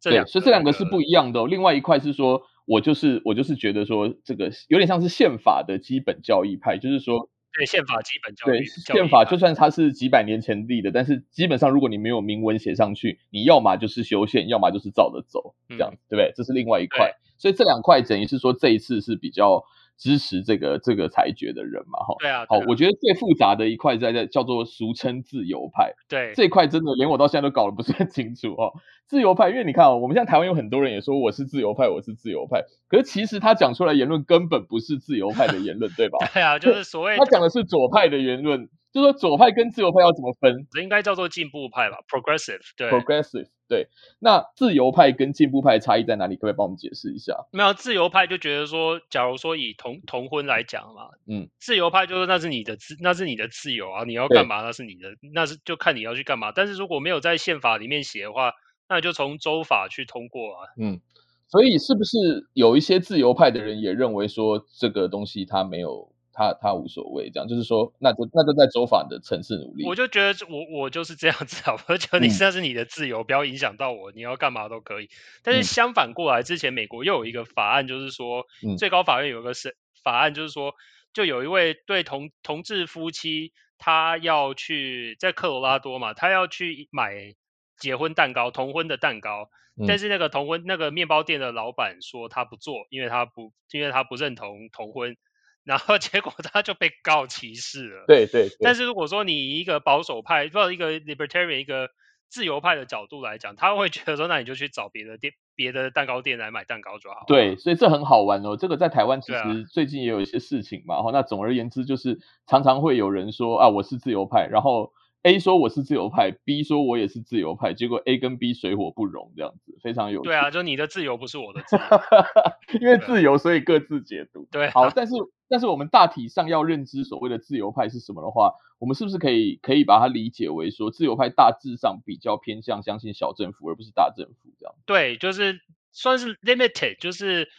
[0.00, 1.46] 这两个，所以这两个是不一样的哦。
[1.46, 16.32] 另外一块是说，我就是我就是觉得说，这个有点像是宪法的基本教义派，就是说，对宪法基本教育，对宪法，就算它是几百年前立的，但是基本上如果你没有明文写上去，你要么就是修宪，要么就是照着走，这样、嗯、对不对？
[16.36, 17.12] 这是另外一块。
[17.38, 19.64] 所以这两块等于是说，这一次是比较。
[20.00, 28.72] 支持这个这个裁决的人嘛，哈，对啊，好，我觉得最复杂的一块在在叫做俗称自由派，对，这一块真的连我到现在都搞得不是很清楚哦。
[29.06, 36.18] 自由派，因为你看哦，我们现在台湾有很多人也说我是自由派，我是自由派，可是其实他讲出来言论根本不是自由派的言论，对吧？
[36.32, 40.66] 对啊，就是所谓他讲的是左派的言论，就是说左派跟自由派要怎么分？
[40.70, 43.48] 这应该叫做进步派吧，progressive，对，progressive。
[43.68, 43.86] 对，
[44.18, 46.34] 那自由派跟进步派差异在哪里？
[46.34, 47.46] 可不可以帮我们解释一下？
[47.52, 56.50] 没有，自由派就觉得说，假如说以同同婚来讲嘛，嗯，自由派就是那是你的自，那是你的自由啊，你要干嘛那是你的，那是就看你要去干嘛。
[56.50, 58.52] 但是如果没有在宪法里面写的话，
[58.88, 60.66] 那就从州法去通过啊。
[60.76, 61.00] 嗯，
[61.46, 66.10] 所以是不是有一些自由派的人也认为说，这个东西它没有？
[66.40, 69.84] 他他无所谓，这样就是说，那就那就在州法的层次努力。
[69.84, 75.10] 我就觉得我我就是这样子啊，我觉得你那是你的自由，嗯、不要影响到我，你要干嘛都可以。
[75.42, 80.72] 但是相反过来，之前美国又有一个法案，就是说，嗯、最高法院有一个是法案，就是说，
[81.12, 87.34] 就有一位对同同志夫妻，他要去在科罗拉多嘛，他要去买
[87.78, 95.18] 结婚蛋糕，同婚的蛋糕，嗯、但是那个同婚那个面包店的老板说他不做，因为他不因为他不认同同婚。
[95.64, 98.04] 然后结果他就被告歧视了。
[98.06, 98.48] 对对。
[98.48, 101.90] 对，但是如果说你以一个保守派，或者一个 libertarian，一个
[102.28, 107.24] 自由派的角度来讲，他会觉得说，那你就去找别的店、别的蛋糕店来买蛋糕就好。
[107.26, 108.56] 对，所以这很好玩哦。
[108.56, 110.96] 这个在台湾其实最近也有一些事情嘛。
[111.12, 114.92] 那总而言之就是常常会有人说啊，我是自由派，然后。
[115.22, 120.28] A 说我是自由派，B 说我也是自由派，结果 A 跟 B 水火不容，这样子非常有趣。
[120.28, 124.48] 对啊，就你的自由不是我的自由， 因为自由所以各自解读。
[124.50, 125.12] 对啊，好，但是
[125.50, 134.74] 但是我们大体上要认知所谓的自由派是什么的话，我们是不是可以可以把它理解为说，自由派大致上比较偏向相信小政府而不是大政府这样？
[134.86, 135.60] 对，就是
[135.92, 137.50] 算是 limited，就是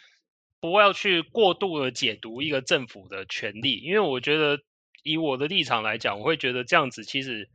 [0.60, 4.58] 不要去过度的解读一个政府的权利，因为我觉得。
[5.04, 7.48] 以我的立场来讲，我会觉得这样子其实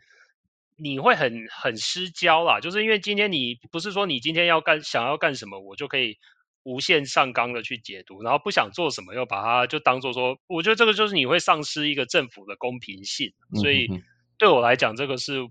[0.76, 6.17] 你会很很失焦啦，就是因为今天你不是说你今天要干想要干什么，我就可以
[6.67, 13.88] 无限上纲的去解读，然后不想做什么又把它就当做说，我觉得这个就是你会丧失一个政府的公平性，所以
[14.38, 15.47] 对我来讲，这个是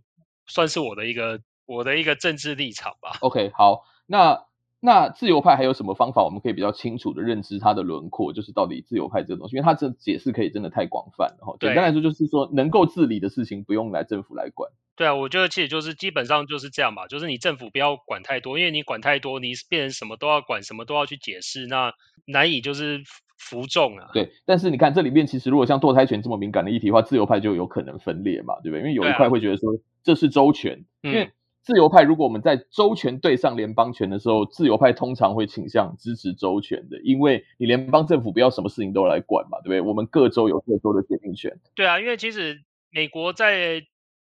[0.46, 3.16] 算是我的一个我的一个政治立场吧。
[3.20, 4.44] OK，好，那。
[4.86, 11.56] 那自由派还有什么方法，我们可以比较清楚的认知它的轮廓，就是到底自由派这个东西，因为它这解释可以真的太广泛了哈。
[11.58, 14.70] 简单来说，就是说能够自理的事情，不用来政府来管。
[14.94, 21.92] 对啊，我觉得其实就是基本上就是这样吧，就是你政府不要管太多，因为你管太多，你变成什么都要管，什么都要去解释，那
[22.24, 23.02] 难以就是
[23.36, 24.08] 服众啊。
[24.14, 28.80] 对，但是你看这里面其实如果像堕胎权这么敏感的议题的话，自由派就有可能分裂嘛，对不对？
[28.82, 31.30] 因为有一块会觉得说这是周全，啊、因为
[31.66, 39.80] 自由派如果我们在州权对上联邦权的时候，自由派通常会倾向支持州权的，因为你联邦政府不要什么事情都来管嘛，对不对？
[39.80, 41.58] 我们各州有各州的决定权。
[41.74, 43.84] 对啊，因为其实美国在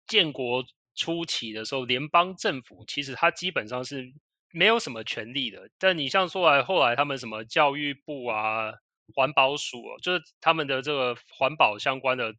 [0.05, 4.13] 建国初期的时候，联邦政府其实它基本上是
[4.51, 5.71] 没有什么权力的。
[5.79, 8.73] 但你像说来后来他们什么教育部啊、
[9.15, 12.35] 环保署，就是他们的这个环保相关的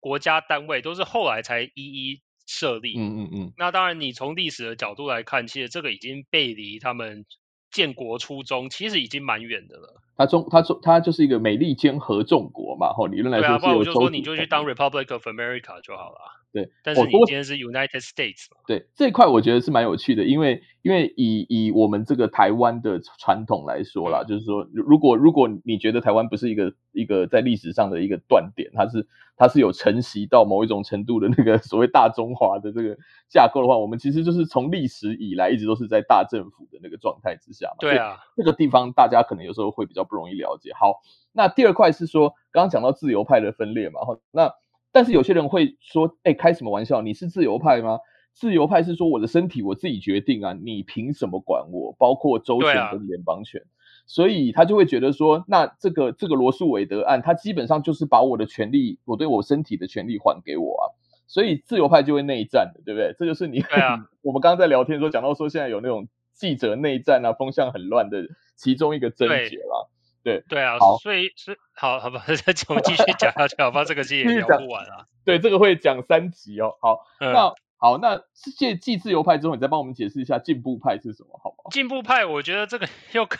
[0.00, 2.94] 国家单位，都是后来才一一设立。
[2.98, 3.52] 嗯嗯嗯。
[3.56, 7.24] 那当然，你从历史的角度来看，其实这个已经背离他们
[7.70, 10.00] 建国初衷，其实已经蛮远的了。
[10.16, 13.48] 它中它中它就是一个美利坚合众国嘛，吼，理论来说是。
[13.48, 16.18] 对啊，不然我就说你就去当 Republic of America 就好了。
[16.52, 18.58] 对，但是你今天是 United States 嘛？
[18.68, 32.94] 对，这一块我觉得是蛮有趣的，因为因为以以我们这个台湾的传统来说啦，嗯、就是说，如果如果你觉得台湾不是一个一个在历史上的一个断点，它是它是有承袭到某一种程度的那个 所谓大中华的这个
[33.30, 37.76] 架构的话，我们其实就是从历史以来一直都是在大政府的那个状态之下嘛。
[37.80, 40.72] 对啊，这个地方大家可能有时候会比较不容易了解。
[40.74, 41.00] 好，
[41.32, 44.52] 那第二块是说，刚刚讲到自由派的分裂嘛，哈，那。
[44.96, 47.02] 但是有些人会说：“哎，开什么玩笑？
[47.02, 47.98] 你是自由派吗？
[48.34, 51.94] 自由派是说我的身体我自己决定啊，你凭什么管我？
[51.98, 53.62] 包括州权跟联邦权。
[53.62, 53.70] 啊、
[54.06, 60.84] 所以他就会觉得说，那这个这个罗素韦德案，他基本上就是把我的权利，我对我身体的权利还给我啊。
[61.26, 63.14] 所以自由派就会内战的，对不对？
[63.18, 69.88] 这就是你、啊、 我们刚刚在聊天的时候讲到说，现在有那种记者内战啊，风向很乱的其中一个症结啦。”
[70.24, 72.24] 对对啊，好所以是好好吧，
[72.68, 75.06] 我们继续讲下去，好吧，这个其实也 聊不完啊。
[75.24, 76.74] 对，这个会讲三集哦。
[76.80, 77.52] 好，嗯、那
[77.84, 78.18] 好，那
[78.56, 81.68] 继继自由派之后，你再帮我们解释一下进步派是什么，好不好？
[81.70, 83.38] 进步派，我觉得这个 又可。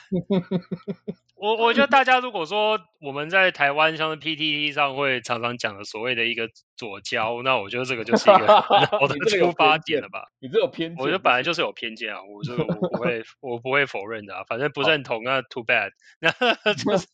[1.37, 8.44] 我我觉得大家如果说我们在台湾像是 PTT 上会常常讲的所谓的一个左交，那我觉得这个就是一个
[9.00, 10.26] 我的 出发点了吧？
[10.40, 10.98] 你这有偏见？
[11.02, 15.90] 我觉得本来就是有偏见啊，我这个我不会我不会否认的啊，反正不认同啊，too bad。
[16.20, 16.30] 那
[16.74, 17.07] 就是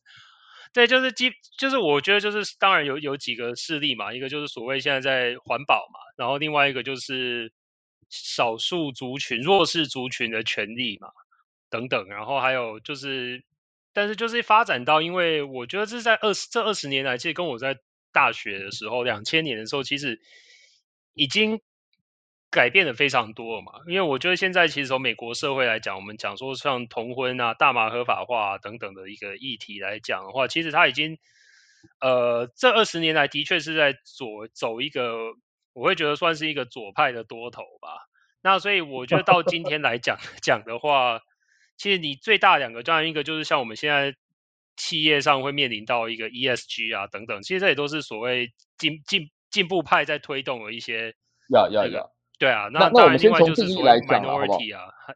[0.72, 7.52] 对，就是基就是我觉得就是当然有有几个事例嘛，一个就是所谓现在在环保嘛，然后另外一个就是
[8.08, 11.08] 少数族群、弱势族群的权利嘛，
[11.68, 13.44] 等等，然后还有就是。
[13.92, 17.76] 但是就是发展到，因为我觉得这是在二十这二十年来，其实跟我在
[18.12, 20.20] 大学的时候，两千年的时候，其实
[21.12, 21.60] 已经
[22.50, 23.72] 改变的非常多了嘛。
[23.86, 31.18] 因为我觉得现在其实从美国社会来讲，我们讲说像同婚啊、大麻合法化啊等等的一个议题来讲的话，其实它已经
[32.00, 35.32] 呃这二十年来的确是在左走一个，
[35.72, 38.06] 我会觉得算是一个左派的多头吧。
[38.42, 41.20] 那所以我觉得到今天来讲 讲的话。
[41.82, 44.14] 其实你最大两个，当然一个就是像我们现在
[44.76, 51.14] 企业上会面临到一个 ESG 啊等等，其实这也都是所谓进进进步派在推动的一些。
[51.48, 52.12] 要要要。
[52.40, 54.58] 对啊，那那我们先从定义来讲好不好？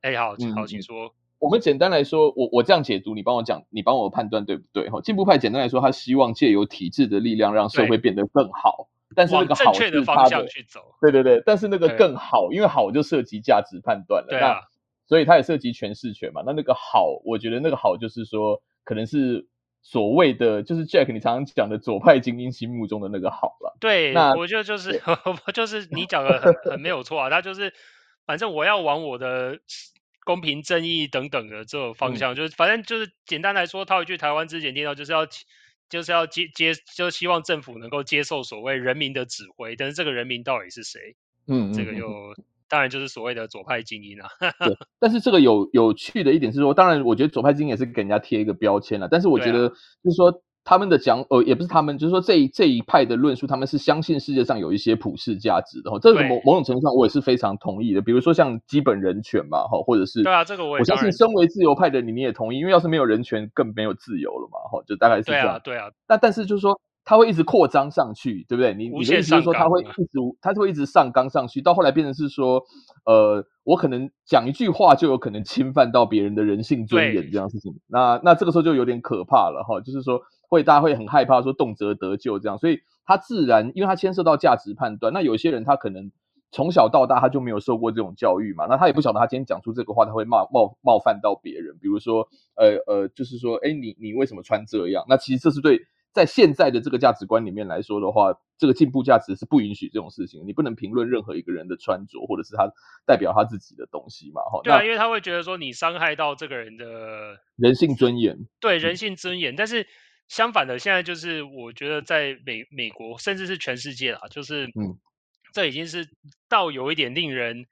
[0.03, 1.13] 哎，好，好，请说。
[1.39, 4.91] 我们简单来说，我我这样解读，你帮我讲，你帮我判断对不对？
[4.91, 10.81] 哈，进步派简单来说，他希望借由体制的力量让社会变得更好，但是那个好的方向去走。
[11.01, 14.29] 对对对，但是那个更好，因为好就涉及价值判断了。
[14.29, 14.61] 对啊。
[15.07, 16.43] 所以它也涉及诠释权嘛？
[16.47, 19.47] 那那个好，我觉得那个好就是说，可能是
[19.87, 23.77] 所谓的，就是 Jack 你常常讲的左派精英心目中的那个好了。
[23.79, 27.29] 对，我觉得就是，对就是你讲的很很没有错啊。
[27.29, 27.73] 他就是，
[28.25, 29.59] 反正我要往我的
[30.25, 35.27] 公平正义等等的这种方向，嗯、就是反正就是简单来说，套一句台湾之前听到，就是要
[35.91, 41.15] 就是要接接，就希望政府能够接受所谓人民的指挥，但是这个人民到底是谁？
[41.47, 42.09] 嗯，这个又。
[42.69, 44.29] 当然就是所谓的左派精英啊。
[44.67, 49.09] 对，但是这个有有趣的一点是说，当然我觉得左派精英也是给人家贴一个标签了。
[49.11, 55.91] 但是我觉得就是说他们的讲，呃，也不是他们，就是说这一这一派的论述，他们是相信世界上有一些普世价值的。
[55.91, 58.01] 哈，这个某某种程度上我也是非常同意的。
[58.01, 65.45] 比如说像基本人权嘛，哈，或者是对啊，这个我也我相信身为自由派的你你也同意，因为要是没有人权，更没有自由了嘛，哈，就大概是这样。
[65.45, 65.91] 对啊，对啊。
[66.09, 66.81] 那但是就是说。
[67.05, 68.73] 他会一直扩张上去，对不对？
[68.75, 72.63] 你你的意思是说他会一直，他就会一直上纲上去，到后来变成是说，
[73.05, 77.79] 呃，我可能讲一句话就有可能侵犯到别人的人性尊严这样事情。
[77.89, 86.11] 那那这个时候就有点可怕了哈，就是说会大家会很害怕说动辄得咎这样，所以他自然因为他牵涉到价值判断，那有些人他可能
[86.53, 92.27] 从小到大他就没有受过这种教育嘛，那他也不晓得他今天讲出这个话他会冒冒冒犯到别人，比如说
[92.57, 95.05] 呃呃，就是说，哎，你你为什么穿这样？
[95.07, 95.83] 那其实这是对
[96.15, 102.71] 在现在的这个价值观里面来说的话，这个进步价值是不允许这种事情，你不能评论任何一个人的穿着或者是他
[103.05, 104.61] 代表他自己的东西嘛，哈。
[104.63, 109.87] 对啊，因为他会觉得说你伤害到这个人的人性尊严，对人性尊严，嗯、但是。
[110.27, 114.99] 相反的，现在就是我觉得在美美国，甚至是全世界啦，就是，嗯，
[115.53, 116.09] 这已经是
[116.49, 117.67] 到有一点令人，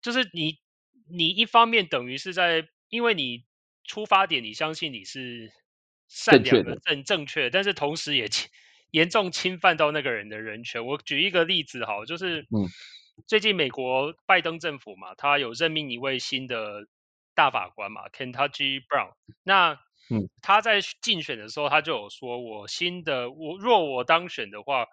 [0.00, 0.56] 就是你
[1.06, 3.44] 你一方面等于是在，因为你
[3.84, 5.52] 出发点你相信你是
[6.08, 8.28] 善良的正正确，但是同时也
[8.90, 10.86] 严重侵犯到那个人的人权。
[10.86, 12.68] 我举一个例子哈，就是，嗯，
[13.26, 16.86] 最近美国拜登政府嘛，他有任命一位新的
[17.34, 19.78] 大法官嘛，Kentucky Brown，那。
[20.08, 24.86] 嗯，他在竞选的时候，他就有说：“我新的我若我当选的话，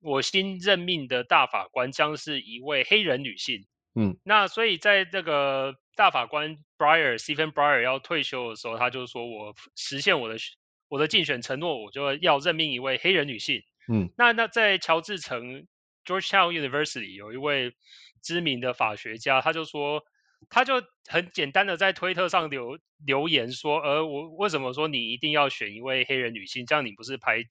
[0.00, 10.36] 我新任命的大法官将是一位黑人女性。”嗯，那所以在这个大法官 Breyer Stephen Breyer 要退休的时候，他就说我实现我的
[10.88, 13.62] 我的竞选承诺，我就要任命一位黑人女性。
[13.88, 15.66] 嗯，那那在乔治城
[16.04, 17.74] Georgetown University 有一位
[18.22, 20.04] 知名的法学家，他就说。
[20.50, 20.74] 他就
[21.06, 26.66] 很简单的在推特上留留言说，呃，我为什么说你一定要选一位黑人女性？
[26.66, 27.44] 这样你不是拍？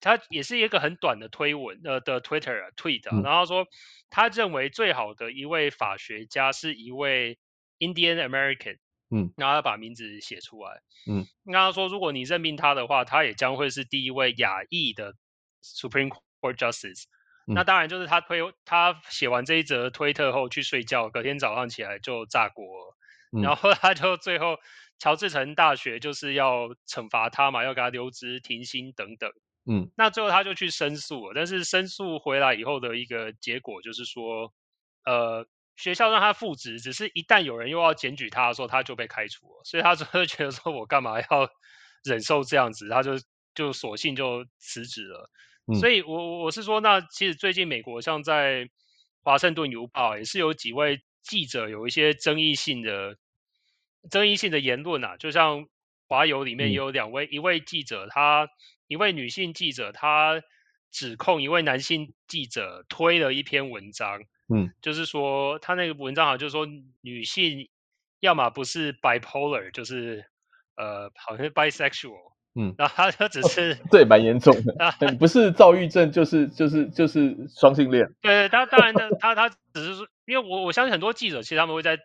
[0.00, 3.66] 他也是一个很短的推文呃的 Twitter tweet，啊，然后说
[4.10, 7.38] 他认为最好的一位法学家是一位
[7.78, 8.78] Indian American，
[9.10, 15.14] 嗯，然后他把名字写出来，嗯，那他说如果你任命他的话，他也将会是第一位亚裔的
[15.62, 17.04] Supreme Court Justice。
[17.50, 22.94] 那当然就是他推他写完这一则推特后去睡觉，隔天早上起来就炸锅，
[23.32, 24.58] 嗯，然后他就最后
[24.98, 29.32] 乔治城大学就是要惩罚他嘛，要给他留职停薪等等。
[29.70, 34.54] 嗯，那最后他就去申诉了，但是申诉回来以后的一个结果就是说，
[35.04, 35.46] 呃，
[35.76, 41.50] 学校让他复职，只是一旦有人又要检举他的时候，他就被开除了，所以他就会觉得说我干嘛要
[42.02, 43.12] 忍受这样子，他就
[43.54, 45.30] 就索性就辞职了。
[45.78, 48.70] 所以我，我我是说，那其实最近美国像在
[49.22, 53.18] 华盛顿邮报也是有几位记者有一些争议性的
[54.10, 55.66] 争议性的言论啊，就像
[56.08, 58.48] 华邮里面也有两位，嗯、一位记者，他
[58.88, 60.42] 一位女性记者，她
[60.90, 66.66] 指控一位男性记者推了一篇文章，嗯，就是说他那个文章好像就是说
[67.02, 67.68] 女性
[68.20, 70.24] 要么不是 bipolar，就是
[70.76, 72.32] 呃，好像是 bisexual。
[72.54, 74.74] 嗯，然后他他只是这也蛮严重的，
[75.20, 78.12] 不是躁郁症就是就是就是双性恋。
[78.22, 81.98] 对，他当然他他他只是说，因为我我相信很多记者其实他们会在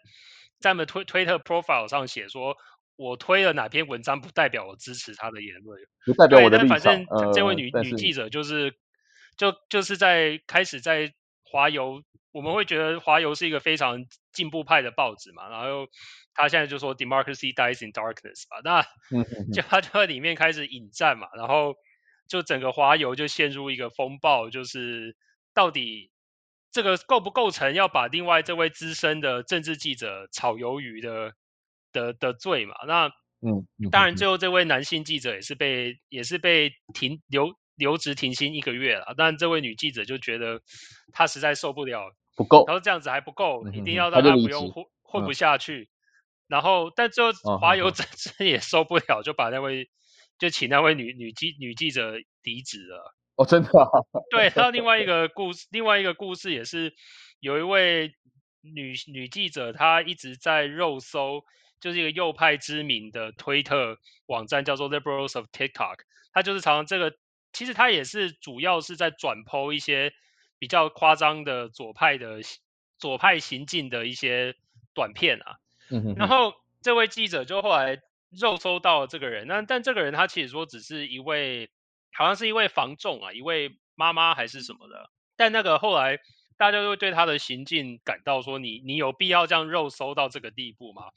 [0.60, 2.58] 在他们推推特 profile 上写说，
[2.96, 6.80] 我推了哪篇文章不代表我支持他的言论，不代表我的立场。
[6.80, 8.76] 反正这位女、呃、女记者就是
[9.38, 11.14] 就就是在开始在
[11.44, 15.88] 华邮，我们会觉得华邮是一个非常进步派的报纸嘛，然后。
[16.36, 18.82] 他现在就说 “democracy dies in darkness” 吧，那
[19.54, 21.76] 就他就在里面开始引战嘛，然后
[22.28, 25.16] 就整个华邮就陷入一个风暴，就是
[25.54, 26.10] 到底
[26.72, 31.36] 这个构不构成要把另外这位资深的政治记者炒鱿鱼的
[31.94, 32.76] 的的罪嘛？
[32.86, 33.08] 那
[33.46, 40.62] 嗯，当然最后这位男性记者也是被也是被停留留职停薪一个月了，但这位女记者就觉得
[41.12, 45.90] 她实在受不了，不够，然后这样子还不够，一定要让她不用混混不下去。
[46.48, 48.06] 然后，但最后华邮真
[48.38, 49.90] 真也受不了，就把那位
[50.38, 53.16] 就请那位女女记女记者离职了。
[53.36, 53.90] 哦，真的啊？
[54.30, 54.50] 对。
[54.50, 56.94] 还有另外一个故事，另外一个故事也是
[57.40, 58.14] 有一位
[58.62, 61.44] 女女记者，她一直在肉搜，
[61.84, 65.98] 就是一个右派知名的推特网站，叫做 Liberals of TikTok。
[66.32, 67.18] 他就是常常这个，
[67.52, 70.14] 其实他也是主要是在转 po 一些
[70.60, 72.40] 比较夸张的左派的
[72.98, 74.56] 左派行径的一些
[74.94, 75.58] 短片啊。
[76.16, 81.70] 然后这位记者就后来肉搜到了这个人，那但这个人他其实说只是一位，
[82.14, 85.10] 好像是一位房仲啊，一位妈妈还是什么的。
[85.36, 86.20] 但那个后来
[86.56, 91.12] 大家就会对他的行径感到说你，你你有必要这样肉搜到这个地步吗？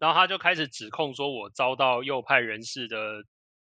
[0.00, 3.24] 然后他就开始指控说，我遭到右派人士的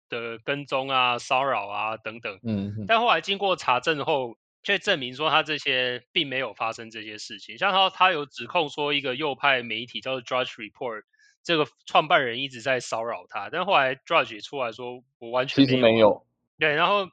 [0.10, 2.40] 的跟踪啊、骚扰啊等等。
[2.44, 4.38] 嗯，但后来经过查证后。
[4.66, 11.02] 却证明说他这些并没有发生这些事情，像他他有指控说一个右派媒体叫做 Drudge Report
[11.44, 16.26] 这个创办人一直在骚扰他，但后来 Drudge 也出来说我完全没有，没有。
[16.58, 17.08] 对，然后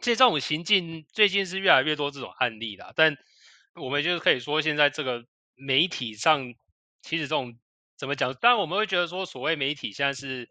[0.00, 3.18] 其实这种行径最近是越来越多这种案例啦，但
[3.74, 6.54] 我们就是可以说现在这个媒体上
[7.02, 7.58] 其实这种
[7.96, 8.34] 怎么讲？
[8.34, 10.48] 当然我们会觉得说所谓媒体现在是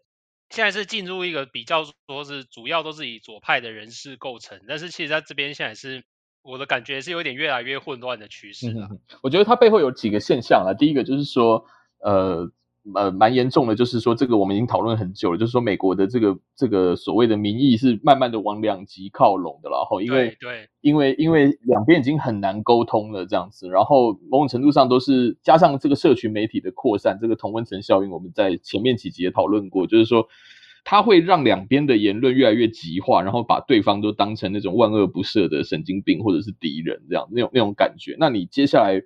[0.50, 6.04] 现在是进入一个比较说是主要都是以左派的人士构成，但是其实在这边现在是。
[6.46, 8.86] 我的感觉是有点越来越混乱的趋势了。
[9.22, 11.64] 我觉得它背后有几个现象啊，第一个就是说，
[12.00, 12.52] 呃。
[12.94, 30.28] 呃，蛮严重的，就是说这个我们已经讨论很久了，就是说美国的这个这个所谓的民意是慢慢的往两极靠拢的了，然后因为对，因为因为两边已经很难沟通了这样子，然后某种程度上都是加上这个社群媒体的扩散，这个同温层效应，我们在前面几集也讨论过，就是说
[30.84, 39.00] 它会让两边的言论越来越极化，然后把对方都当成那种万恶不赦的神经病或者是敌人这样那种那种感觉，那你接下来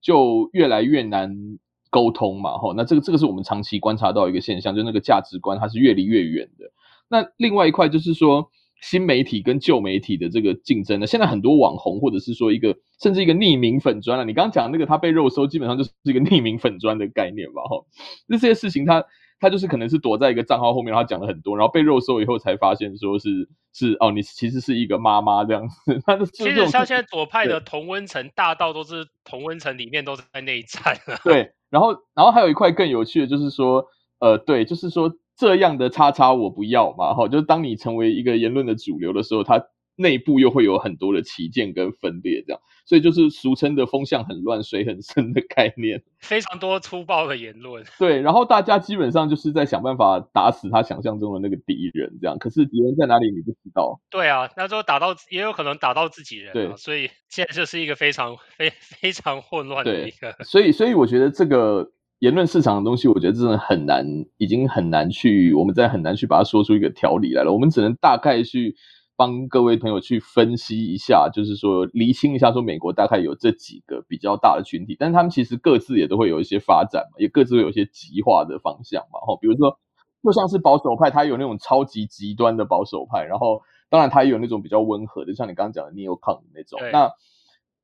[0.00, 1.60] 就越来越难。
[1.90, 6.70] 沟通嘛，吼，那这个这个是我们长期观察到一个现象，就那个价值观它是越离越远的。
[7.08, 17.86] 那另外一块就是说，新媒体跟旧媒体的这个竞争呢，现在很多网红或者是说一个甚至一个匿名粉砖了，你刚刚讲那个他被肉搜，基本上就是一个匿名粉砖的概念吧，吼，
[18.26, 19.04] 那这些事情他。
[19.42, 25.98] 他就是可能是躲在一个账号后面，然后讲了很多，然后被肉搜以后才发现说是是哦，你其实是一个妈妈这样子。
[26.04, 31.18] 他的其实像现在左派的同温层大到都是同温层里面都在内战了。
[31.24, 33.86] 对，然后然后还有一块更有趣的就是说，
[34.18, 39.62] 呃，对，就是说这样的叉叉我不要嘛，哈，就是当你成为一个言论的主流的时候，他。
[40.00, 47.84] 内部又会有很多的歧见跟分裂，这样，所以就是俗称的风向很乱、水很深的概念， 非常多粗暴的言论。
[47.98, 52.38] 对，然后大家基本上就是在想办法打死他想象中的那个敌人，这样。
[52.38, 54.00] 可是敌人在哪里，你不知道。
[54.08, 60.34] 对啊，那时候打到也有可能打到自己人，对，所以现在就是一个非常非非常混乱的一个。
[60.44, 61.86] 所以，所以我觉得这个
[62.20, 64.06] 言论市场的东西，我觉得真的很难，
[64.38, 67.52] 已经很难去，我们再很难去把它说出一个条理来了。
[67.52, 68.74] 我们只能大概去。
[69.20, 79.20] 帮各位朋友去分析一下，就是说厘清一下，说美国大概有这几个比较大的群体，但是他们其实各自也都会有一些发展嘛，也各自会有一些极化的方向嘛。
[79.20, 79.78] 哈，比如说，
[80.24, 83.60] 就像是保守派，他有那种超级极端的保守派，然后
[83.90, 86.80] 当然他也有那种比较温和的，像你刚刚讲的 Neocon 那种。
[86.90, 87.10] 那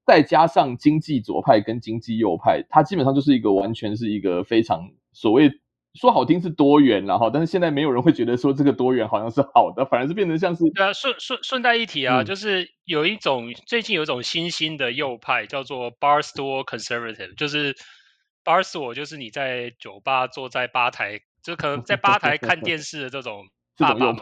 [0.06, 5.50] 再加上经济左派跟经济右派，它基本上就是一个完全是一个非常所谓。
[5.96, 10.92] 说好听是多元，了哈但是现在没有人会觉得说这个多元好像是好的， 反而是变成像是对啊。
[10.92, 17.74] 顺顺顺带一提啊，嗯、就是有一种最近有一种新兴的右派叫做 Barstool Conservative，就是
[18.44, 23.44] Barstool 就是你在酒吧坐在吧台，就可能在吧台看电视的这种
[23.78, 24.16] 爸爸们。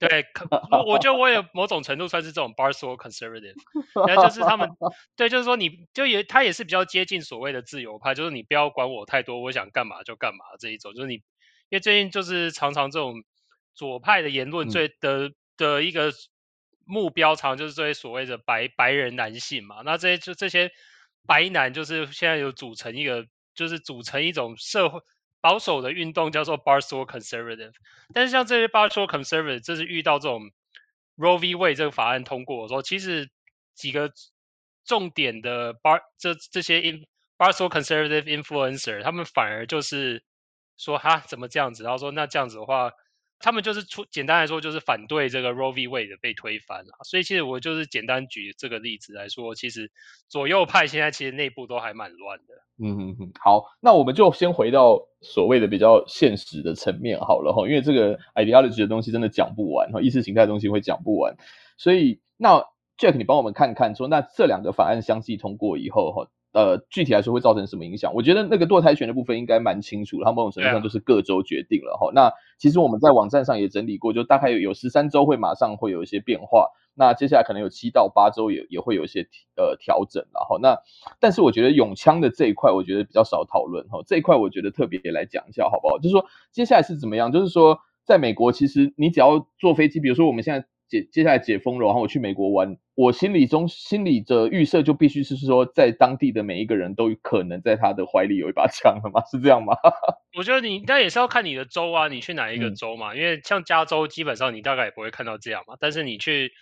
[0.00, 0.24] 对，
[0.70, 3.54] 我我觉得我也某种程度算是这种 Barstool Conservative，
[4.06, 4.70] 然后就是他们
[5.16, 11.22] 对，就是说你就也他也是比较接近所谓的自由派，就是你不要管我太多，我想干嘛就干嘛这一种，就是你。
[11.70, 13.22] 因为最近就是常常这种
[13.74, 16.10] 左派的言论最的、嗯、的一个
[16.86, 19.82] 目标，常常就是这些所谓的白白人男性嘛。
[19.84, 20.70] 那这些就这些
[21.26, 25.02] 白男，就是现在有组成一个，就是组成一种社会
[25.40, 27.72] 保守的运动，叫做 Barstool Conservative。
[28.14, 30.50] 但是像这些 Barstool Conservative，这是遇到这种
[31.16, 31.54] Roe v.
[31.54, 33.30] Wade 这个法案通过的时候，其实
[33.74, 34.12] 几个
[34.84, 36.80] 重点的 Bar 这这些
[37.36, 40.22] Barstool Conservative influencer，他们反而就是。
[40.80, 41.82] 说哈怎么这样子？
[41.82, 42.92] 然后说那这样子的话，
[43.40, 45.88] 他们就是出简单来说就是反对这个 Roe v.
[45.88, 46.92] Wade 的被推翻了。
[47.04, 49.90] 所以其实我就是简单举这个例子来说，其实
[50.28, 52.54] 左右派现在其实内部都还蛮乱的。
[52.80, 61.36] 嗯嗯嗯，好，那我们就先回到所谓的比较现实的层面好了哈，因为这个 ideology 的东西真的讲不完哈，意识形态的东西会讲不完，
[61.76, 62.64] 所以那
[62.96, 66.28] Jack 你帮我们看看说，那这两个法案相继通过以后哈。
[66.52, 68.12] 呃，具体来说会造成什么影响？
[68.14, 72.10] 我觉得那个堕胎权的部分应该蛮清楚，它某种程度上就是各州决定了哈。
[72.14, 80.78] 那其实我们在网站上也整理过，就大概有有十三州会马上会有一些变化，那接下来可能有七到八州也也会有一些呃调整然后那
[81.20, 84.00] 但是我觉得永枪的这一块，我觉得比较少讨论哈。
[84.06, 85.98] 这一块我觉得特别来讲一下好不好？
[85.98, 87.30] 就是说接下来是怎么样？
[87.30, 90.66] 就是说在美国，其实你只要坐飞机，比如说我们现在。
[90.88, 99.22] 接接下来解封了，然后我去美国玩，我心里中心里的预设就必须是说，在当地的每一个人都可能在他的怀里有一把枪了吗？
[99.30, 99.74] 是这样吗？
[100.38, 103.12] 我觉得你应该也是要看你的州啊，你去哪一个州嘛？
[103.12, 105.76] 嗯、因为像加州，基本上你大概也不会看到这样嘛。
[105.78, 106.52] 但是你去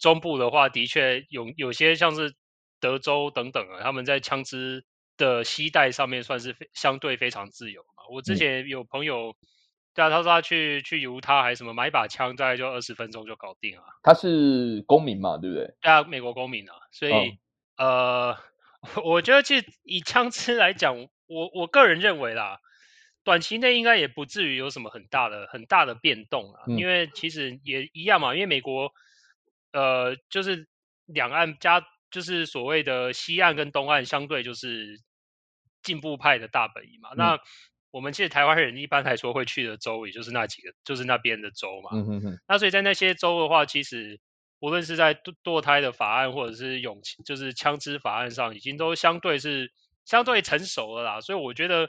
[0.00, 2.34] 中部的话，的确有有些像是
[2.80, 4.84] 德州等等啊，他们在枪支
[5.16, 8.04] 的携带上面算是非相对非常自由嘛。
[8.12, 9.30] 我之前有朋友。
[9.30, 9.34] 嗯
[9.94, 13.84] 对啊，他说他去去犹他还是什么买一把枪，大概就二十分钟就搞定了。
[14.02, 15.74] 他是公民嘛，对不对？
[15.80, 17.12] 对啊，美国公民啊，所以、
[17.76, 18.38] 哦、呃，
[19.04, 22.58] 我觉得其实以枪支来讲，我我个人认为啦，
[23.22, 28.92] 短期内应该也不至于有什么很大的很大的变动啊，嗯、因为其实也一样嘛，因为美国
[29.72, 30.66] 呃就是
[31.06, 35.00] 两岸加就是所谓的西岸跟东岸相对就是
[35.84, 37.38] 进步派的大本营嘛，嗯、那。
[37.94, 41.90] 我们其实台湾人一般来说会去的州，也就是那几个，就是那边的州嘛。
[41.92, 42.38] 嗯哼哼。
[42.48, 44.18] 那所以在那些州的话，其实
[44.58, 49.70] 无论是在堕堕胎的法案，或者是勇就是枪支法案上，已经都相对是
[50.04, 51.20] 相对成熟了啦。
[51.20, 51.88] 所以我觉得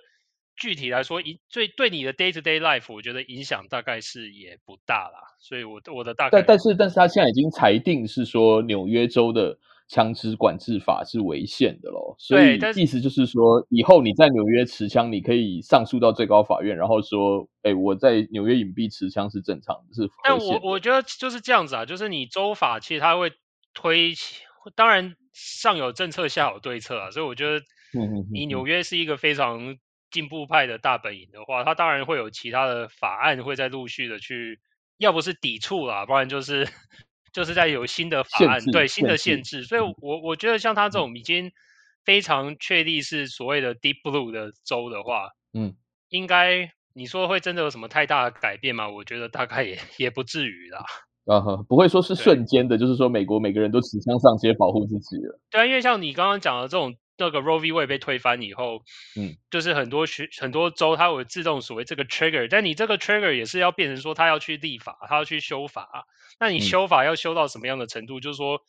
[0.56, 5.34] 具体来说，影最对你的 day to day life，我觉得影响大概是也不大啦。
[5.39, 9.58] 所以我我的大概，但但是但是他现在已经裁定是说纽约州的。
[9.88, 20.09] 枪支管制法是违宪的喽，所以意思就是说，以后你在纽约持枪，你可以上诉到最高法院，然后说，哎，我在纽约隐蔽持枪是正常的，是。
[20.23, 23.31] 但我我觉得就是这样子啊，就是你州法其实它会
[23.75, 24.15] 推，
[24.73, 27.63] 当然上有政策下有对策啊，所以我觉得，
[28.31, 29.77] 你纽约是一个非常
[30.09, 34.59] 进步派的大本营的话，它当然会有其他的法案会在陆续的去，
[34.97, 36.67] 要不是抵触啦，不然就是。
[37.36, 41.51] 就是在有新的法案，对新的限制，所以我我觉得像他这种已经
[42.05, 45.75] 非常确立是所谓的 Deep Blue 的州的话，嗯，
[46.07, 48.88] 应该你说会真的有什么太大的改变吗？
[48.88, 50.86] 我觉得大概也也不至于啦。
[51.27, 55.39] 啊哈，不会说是瞬间的，就是说美国每个人都持枪上街保护自己了。
[55.51, 56.95] 对啊，因为像你刚刚讲的这种。
[57.18, 57.72] 那个 Roe v.
[57.72, 58.84] Wade 被推翻以后，
[59.16, 66.05] 嗯，就是很多学很多州它有自动所谓这个 trigger，但你这个 trigger 也是要变成说他要去立法，他要去修法。
[66.39, 68.20] 那你修法要修到什么样的程度？
[68.20, 68.59] 嗯、就是说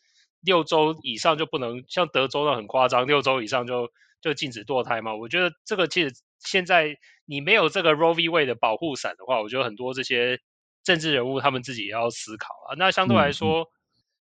[0.42, 3.90] 六周以上就不能像德州那很夸张，六周以上就
[4.20, 5.16] 就禁止堕胎嘛？
[5.16, 8.28] 我觉得这个其实现在你没有这个 Roe v.
[8.28, 10.38] Wade 的保护伞的话，我觉得很多这些
[10.84, 12.74] 政治人物他们自己也要思考啊。
[12.78, 13.66] 那相对来说，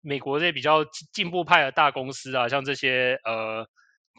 [0.01, 3.69] 美国这些比较进步派的大公司啊，像这些呃。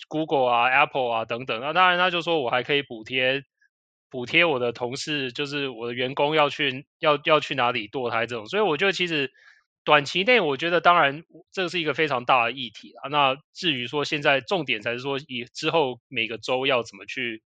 [0.07, 3.43] Google 啊，Apple 啊等等，那当然他就说我还可以补贴
[4.09, 9.31] 补贴我的同事，就是我的员工要去要要去哪里堕胎这种，所以我觉得其实
[9.83, 13.09] 短期内我觉得当然这是一个非常大的议题啊。
[13.09, 17.43] 那至于说现在重点才是说以之后每个州要怎么去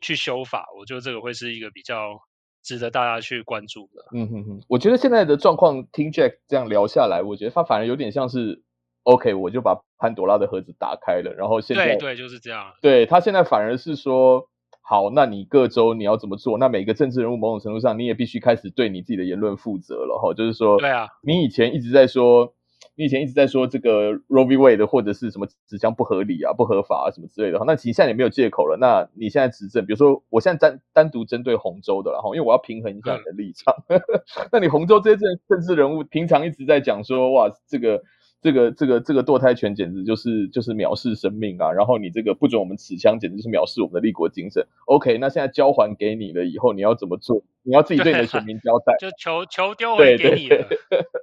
[0.00, 2.20] 去修法，我觉得这个会是一个比较
[2.62, 4.04] 值得大家去关注的。
[4.14, 8.62] 嗯哼哼，我觉得现在的状况听 Jack 这样聊下来，我觉得他反而有点像是。
[9.04, 12.72] OK，我就把潘朵拉的盒子打开了，然后现在对对就是这样。
[12.80, 14.48] 对，他现在反而是说，
[14.80, 16.56] 好，那你各州你要怎么做？
[16.56, 20.32] 那每个政治人物某种程度上你也必须开始对你自己的言论负责了哈。
[20.32, 22.54] 就是说，对啊，你以前一直在说，
[22.96, 24.56] 你以前一直在说这个 Roe v.
[24.56, 27.66] Wade 或者是什么纸箱不合理啊、不合法啊什么之类的哈。
[27.66, 28.78] 那其实现在也没有借口了。
[28.80, 33.74] 那你现在执政，比如说我现在单单独针对红州的了哈，因为我要平衡一下你的立场。
[33.88, 34.00] 嗯、
[34.50, 38.02] 那你红州这些政政治人物平常一直在讲说，哇，这个。
[38.44, 41.72] 这个这个这个堕胎权简直就是就是藐视生命啊！
[41.72, 44.66] 然后你这个不准我们持枪，简直就是藐视我们的立国精神。
[44.84, 47.42] OK，那现在交还给你了，以后你要怎么做？
[47.62, 48.94] 你要自己对你的选民交代。
[49.00, 50.68] 就球球丢回给你了。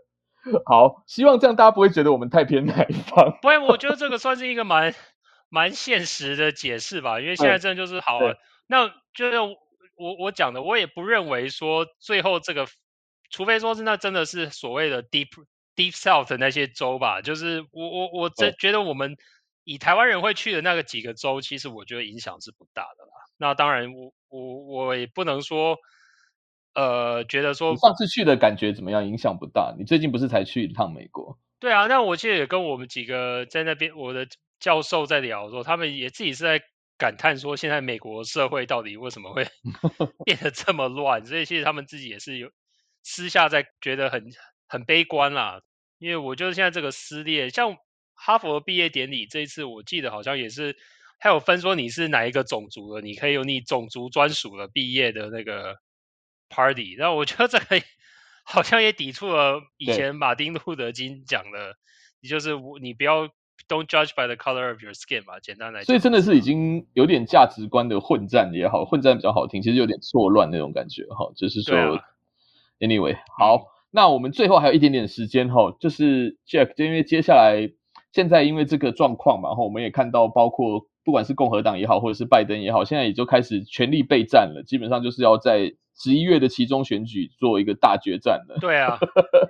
[0.65, 3.37] 好，希望这样大家不会觉得我们太偏袒一方。
[3.39, 4.95] 不会，我觉得这个算是一个蛮
[5.47, 7.21] 蛮现实的解释吧。
[7.21, 12.65] 因为现在真的就是好了，那就是我我讲的，我也不认为说最后这个，
[13.29, 15.27] 除非说是那真的是所谓的 deep。
[15.75, 19.15] Deep South 的那些州吧，就是我我我真觉得我们
[19.63, 23.11] 以台湾人会去的那个几个州，其实我觉得影响是不大的啦。
[23.37, 25.77] 那当然我，我我我也不能说，
[26.73, 29.07] 呃，觉得说上次去的感觉怎么样？
[29.07, 29.73] 影响不大。
[29.77, 31.39] 你最近不是才去一趟美国？
[31.59, 34.27] 对啊，那我其实也跟我们几个在那边我的
[34.59, 36.61] 教授在聊说，他们也自己是在
[36.97, 39.47] 感叹说，现在美国社会到底为什么会
[40.25, 41.25] 变得这么乱？
[41.25, 42.51] 所以其实他们自己也是有
[43.03, 44.25] 私下在觉得很。
[44.71, 45.59] 很悲观啦，
[45.99, 47.75] 因为我觉得现在这个撕裂，像
[48.13, 50.77] 哈佛毕业典礼这一次，我记得好像也是
[51.19, 55.75] 还有分说你是哪一个种族的，你可以有你种族专属的毕业的那个
[56.47, 56.95] party。
[56.95, 57.83] 然后我觉得这个
[58.45, 61.75] 好像也抵触了以前马丁路德金讲的，
[62.21, 62.51] 你就是
[62.81, 63.27] 你不要
[63.67, 65.85] don't judge by the color of your skin 嘛，简单来讲。
[65.87, 72.05] 所以真的是已经有点价值观的混战也好，混战比较好听，其实有点错乱那种感觉哈，就是说、啊、
[72.79, 73.67] ，anyway 好。
[73.91, 77.69] 嗯那我们最后还有一点点时间哈，就是 Jack，就因为接下来
[78.13, 88.57] 现在因为这个状况嘛，哈，我们也看到，包括不管是共和党也好，或者是拜登也好，现在也就开始全力备战了，基本上就是要在十一月的其中选举做一个大决战了。
[88.61, 88.97] 对啊，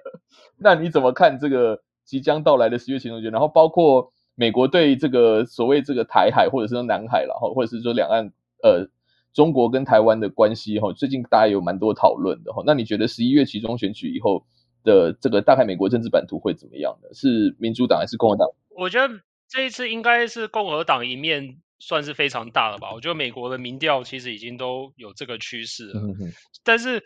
[0.58, 3.32] 那你怎么看这个即将到来的十月其中选？
[3.32, 8.32] 然后包括美国对这个所谓这个台海，或者是南海，然后或者是说两岸，
[8.64, 8.90] 呃。
[9.34, 12.62] 中国跟台湾的关系哈，最近大家有蛮多讨论的哈。
[12.66, 14.46] 那你觉得十一月期中选举以后
[14.84, 17.08] 的这个大概美国政治版图会怎么样呢？
[17.14, 18.50] 是民主党还是共和党？
[18.70, 22.92] 我觉得这一次应该是共和党一面算是非常大了吧。
[22.94, 26.02] 我觉得美国的民调其实已经都有这个趋势了。
[26.02, 26.34] 嗯。
[26.66, 27.02] 但是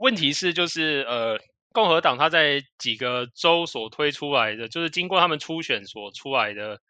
[0.00, 1.38] 问题是就是呃，
[1.72, 6.80] 共和党他在几个州所推出来的，就是经过他们初选所出来的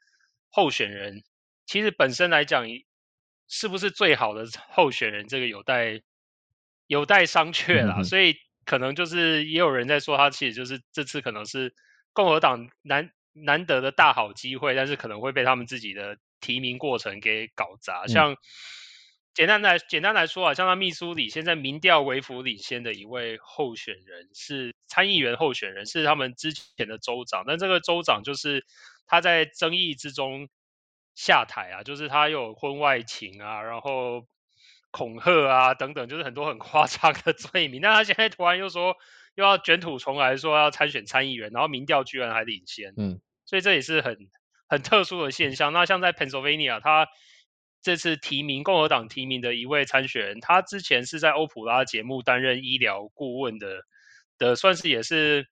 [0.48, 1.22] 候选人，
[1.66, 2.64] 其实本身来讲。
[3.50, 5.26] 是不是最好的候选人？
[5.26, 6.00] 这个有待
[6.86, 7.96] 有待商榷啦。
[7.98, 11.74] 嗯、所以可能就是也有人在说，他其实就是这次可能是
[12.12, 18.06] 共和党难难得的大好机会，但是可能会被他们自己的提名过程给搞砸。
[18.06, 18.36] 像
[19.34, 28.64] 简单来简单来说啊，像他密苏里现在民调微幅领先的一位候选人是参议员候选人，是他们之前的州长，但这个州长就是
[29.06, 30.48] 他在争议之中
[31.14, 34.26] 下台啊，就是他有婚外情啊，然后。
[34.92, 37.80] 恐吓啊，等等，就是很多很夸张的罪名。
[37.80, 38.96] 但他现在突然又说
[39.36, 42.92] 又要卷土重来，说要参选参议员，然后民调居然还领先。
[42.96, 44.18] 嗯，所以这也是很
[44.68, 45.72] 很特殊的现象。
[45.72, 47.06] 那像在 Pennsylvania，他
[47.80, 53.82] 这次提名共和党提名的一位参选人，他之前是在欧普拉节目担任医疗顾问的
[54.38, 55.46] 的，算是也是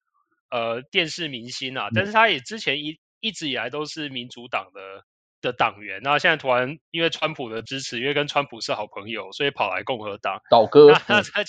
[0.51, 1.91] 呃电视明星啊。
[1.95, 5.05] 但是他也之前一一直以来都是民主党的。
[5.41, 10.89] 的党员，那现在突然因为川普的支持，因为跟川普是好朋友，所以跑来共和党倒戈。
[11.07, 11.45] 那他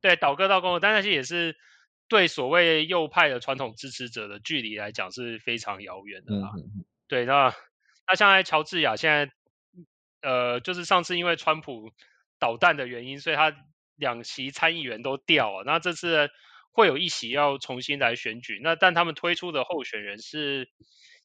[0.00, 1.54] 对倒戈到共和党，但是也是
[2.08, 6.48] 对所谓右派的传统支持者的距离来讲是非常遥远的啦。
[6.56, 7.54] 嗯、对，那
[8.06, 9.30] 那像在乔治亚现在，
[10.22, 11.92] 呃，就是上次因为川普
[12.38, 13.54] 捣蛋的原因，所以他
[13.96, 15.62] 两席参议员都掉了。
[15.66, 16.30] 那这次
[16.72, 20.70] 会有一席要重新来选举，那但他们推出的候选人是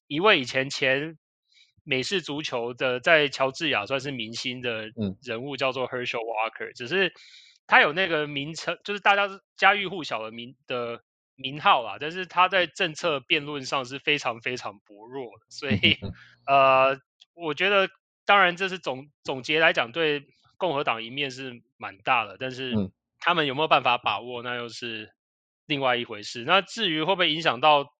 [0.07, 1.17] 一位以前前。
[1.83, 4.91] 美式足球的在乔治亚算是明星的
[5.23, 7.13] 人物，叫做 Herschel Walker，只是
[7.65, 9.27] 他有那个名称，就是大家
[9.57, 11.03] 家喻户晓的名的
[11.35, 11.97] 名号啦。
[11.99, 15.97] 但是他在政策辩论上是非常非常薄弱的，所以
[16.45, 16.99] 呃，
[17.33, 17.89] 我觉得
[18.25, 20.27] 当然这是总总结来讲，对
[20.57, 22.73] 共和党一面是蛮大的，但是
[23.19, 25.11] 他们有没有办法把握，那又是
[25.65, 26.43] 另外一回事。
[26.45, 27.93] 那至于会不会影响到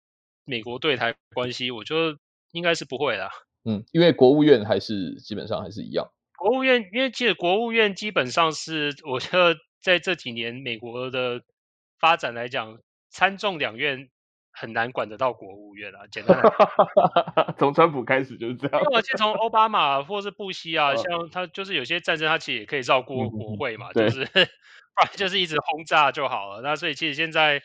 [0.45, 2.19] 美国对台关系，我觉得
[2.51, 3.29] 应该是不会啦。
[3.63, 6.07] 嗯，因为国务院还是基本上还是一样。
[6.37, 11.41] 国务院，因为其实国务院基本上是，我觉得在这几年美国的
[11.99, 12.79] 发展来讲，
[13.11, 14.09] 参众两院
[14.51, 15.99] 很难管得到国务院啊。
[16.11, 18.81] 简单来讲， 从川普开始就是这样。
[18.81, 26.61] 因为我其实从奥巴马或是布希啊， 像他就是有些战争，他其实也可以绕过国会嘛，嗯、就是不然就是一直轰炸就好了。
[26.61, 27.61] 那所以其实现在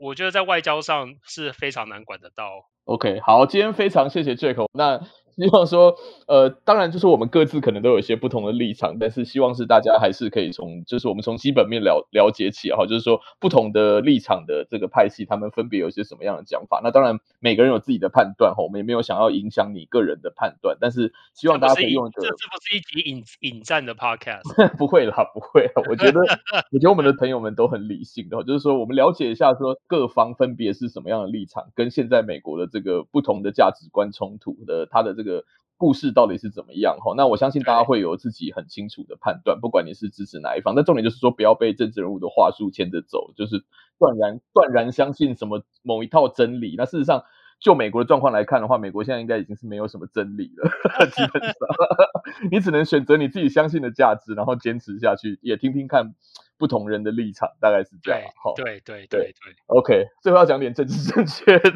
[0.00, 2.66] 我觉得在外交上是非常难管得到。
[2.86, 4.66] OK，好，今天非常谢谢 Jack。
[4.72, 5.00] 那
[5.36, 5.94] 希望说，
[6.26, 16.80] 呃，当然就是我们各自可能都有一些不同的立场，但是希望是大家还是可以从，就是我们从基本面了了解起哈，就是说不同的立场的这个派系，他们分别有些什么样的讲法。
[16.82, 24.40] 那当然每个人有自己的判断哈，我们也没有想要影响你个人的判断，但是希望大家可以用这，这是不是一集引引战的 podcast？
[24.78, 26.20] 不会啦，不会啦，我觉得
[26.72, 35.25] 我觉得我们的朋友们都很理性的，就是说我们了解一下说各方分别是什么样的立场，跟现在美国的这个不同的价值观冲突的他的这个。
[35.26, 35.44] 这个
[35.76, 36.96] 故事到底是怎么样？
[37.00, 40.76] 哈，那我相信大家会有自己很清楚的判断，不管你是支持哪一方。
[40.76, 43.64] 但重点就是说，不要被政治人物的话术牵着走，就是
[43.98, 46.76] 断然断然相信什么某一套真理。
[46.78, 47.24] 那事实上，
[47.58, 50.70] 就美国的状况来看的话，美国现在应该已经是没有什么真理了，
[51.10, 51.52] 基本上
[52.50, 56.14] 你只能选择你自己相信的价值，然后坚持下去，也听听看。
[56.58, 58.22] 不同人的立场大概是这样，
[58.56, 59.54] 对对对对对。
[59.66, 61.70] OK，最后要讲点政治正确的，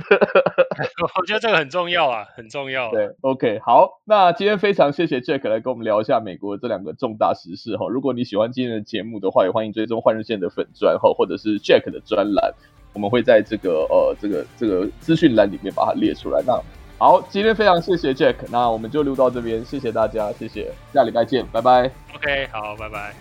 [1.20, 2.90] 我觉得这个很重要啊，很重要。
[2.90, 7.88] 对，OK，好，那今天非常谢谢 Jack 来跟我们聊一下美国这两个重大时事哈。
[7.90, 12.54] 如果你喜欢今天的节目的话，也欢迎追踪换日线的粉专哈，或者是 Jack 的专栏，
[12.92, 16.42] 我们会在这个呃这个这个资讯栏里面把它列出来。
[16.46, 16.60] 那
[16.98, 21.90] 好，今天非常谢谢 Jack，那我们就录到这边，谢谢大家，谢谢，下礼拜见，拜拜。
[22.14, 23.14] OK，好，拜拜。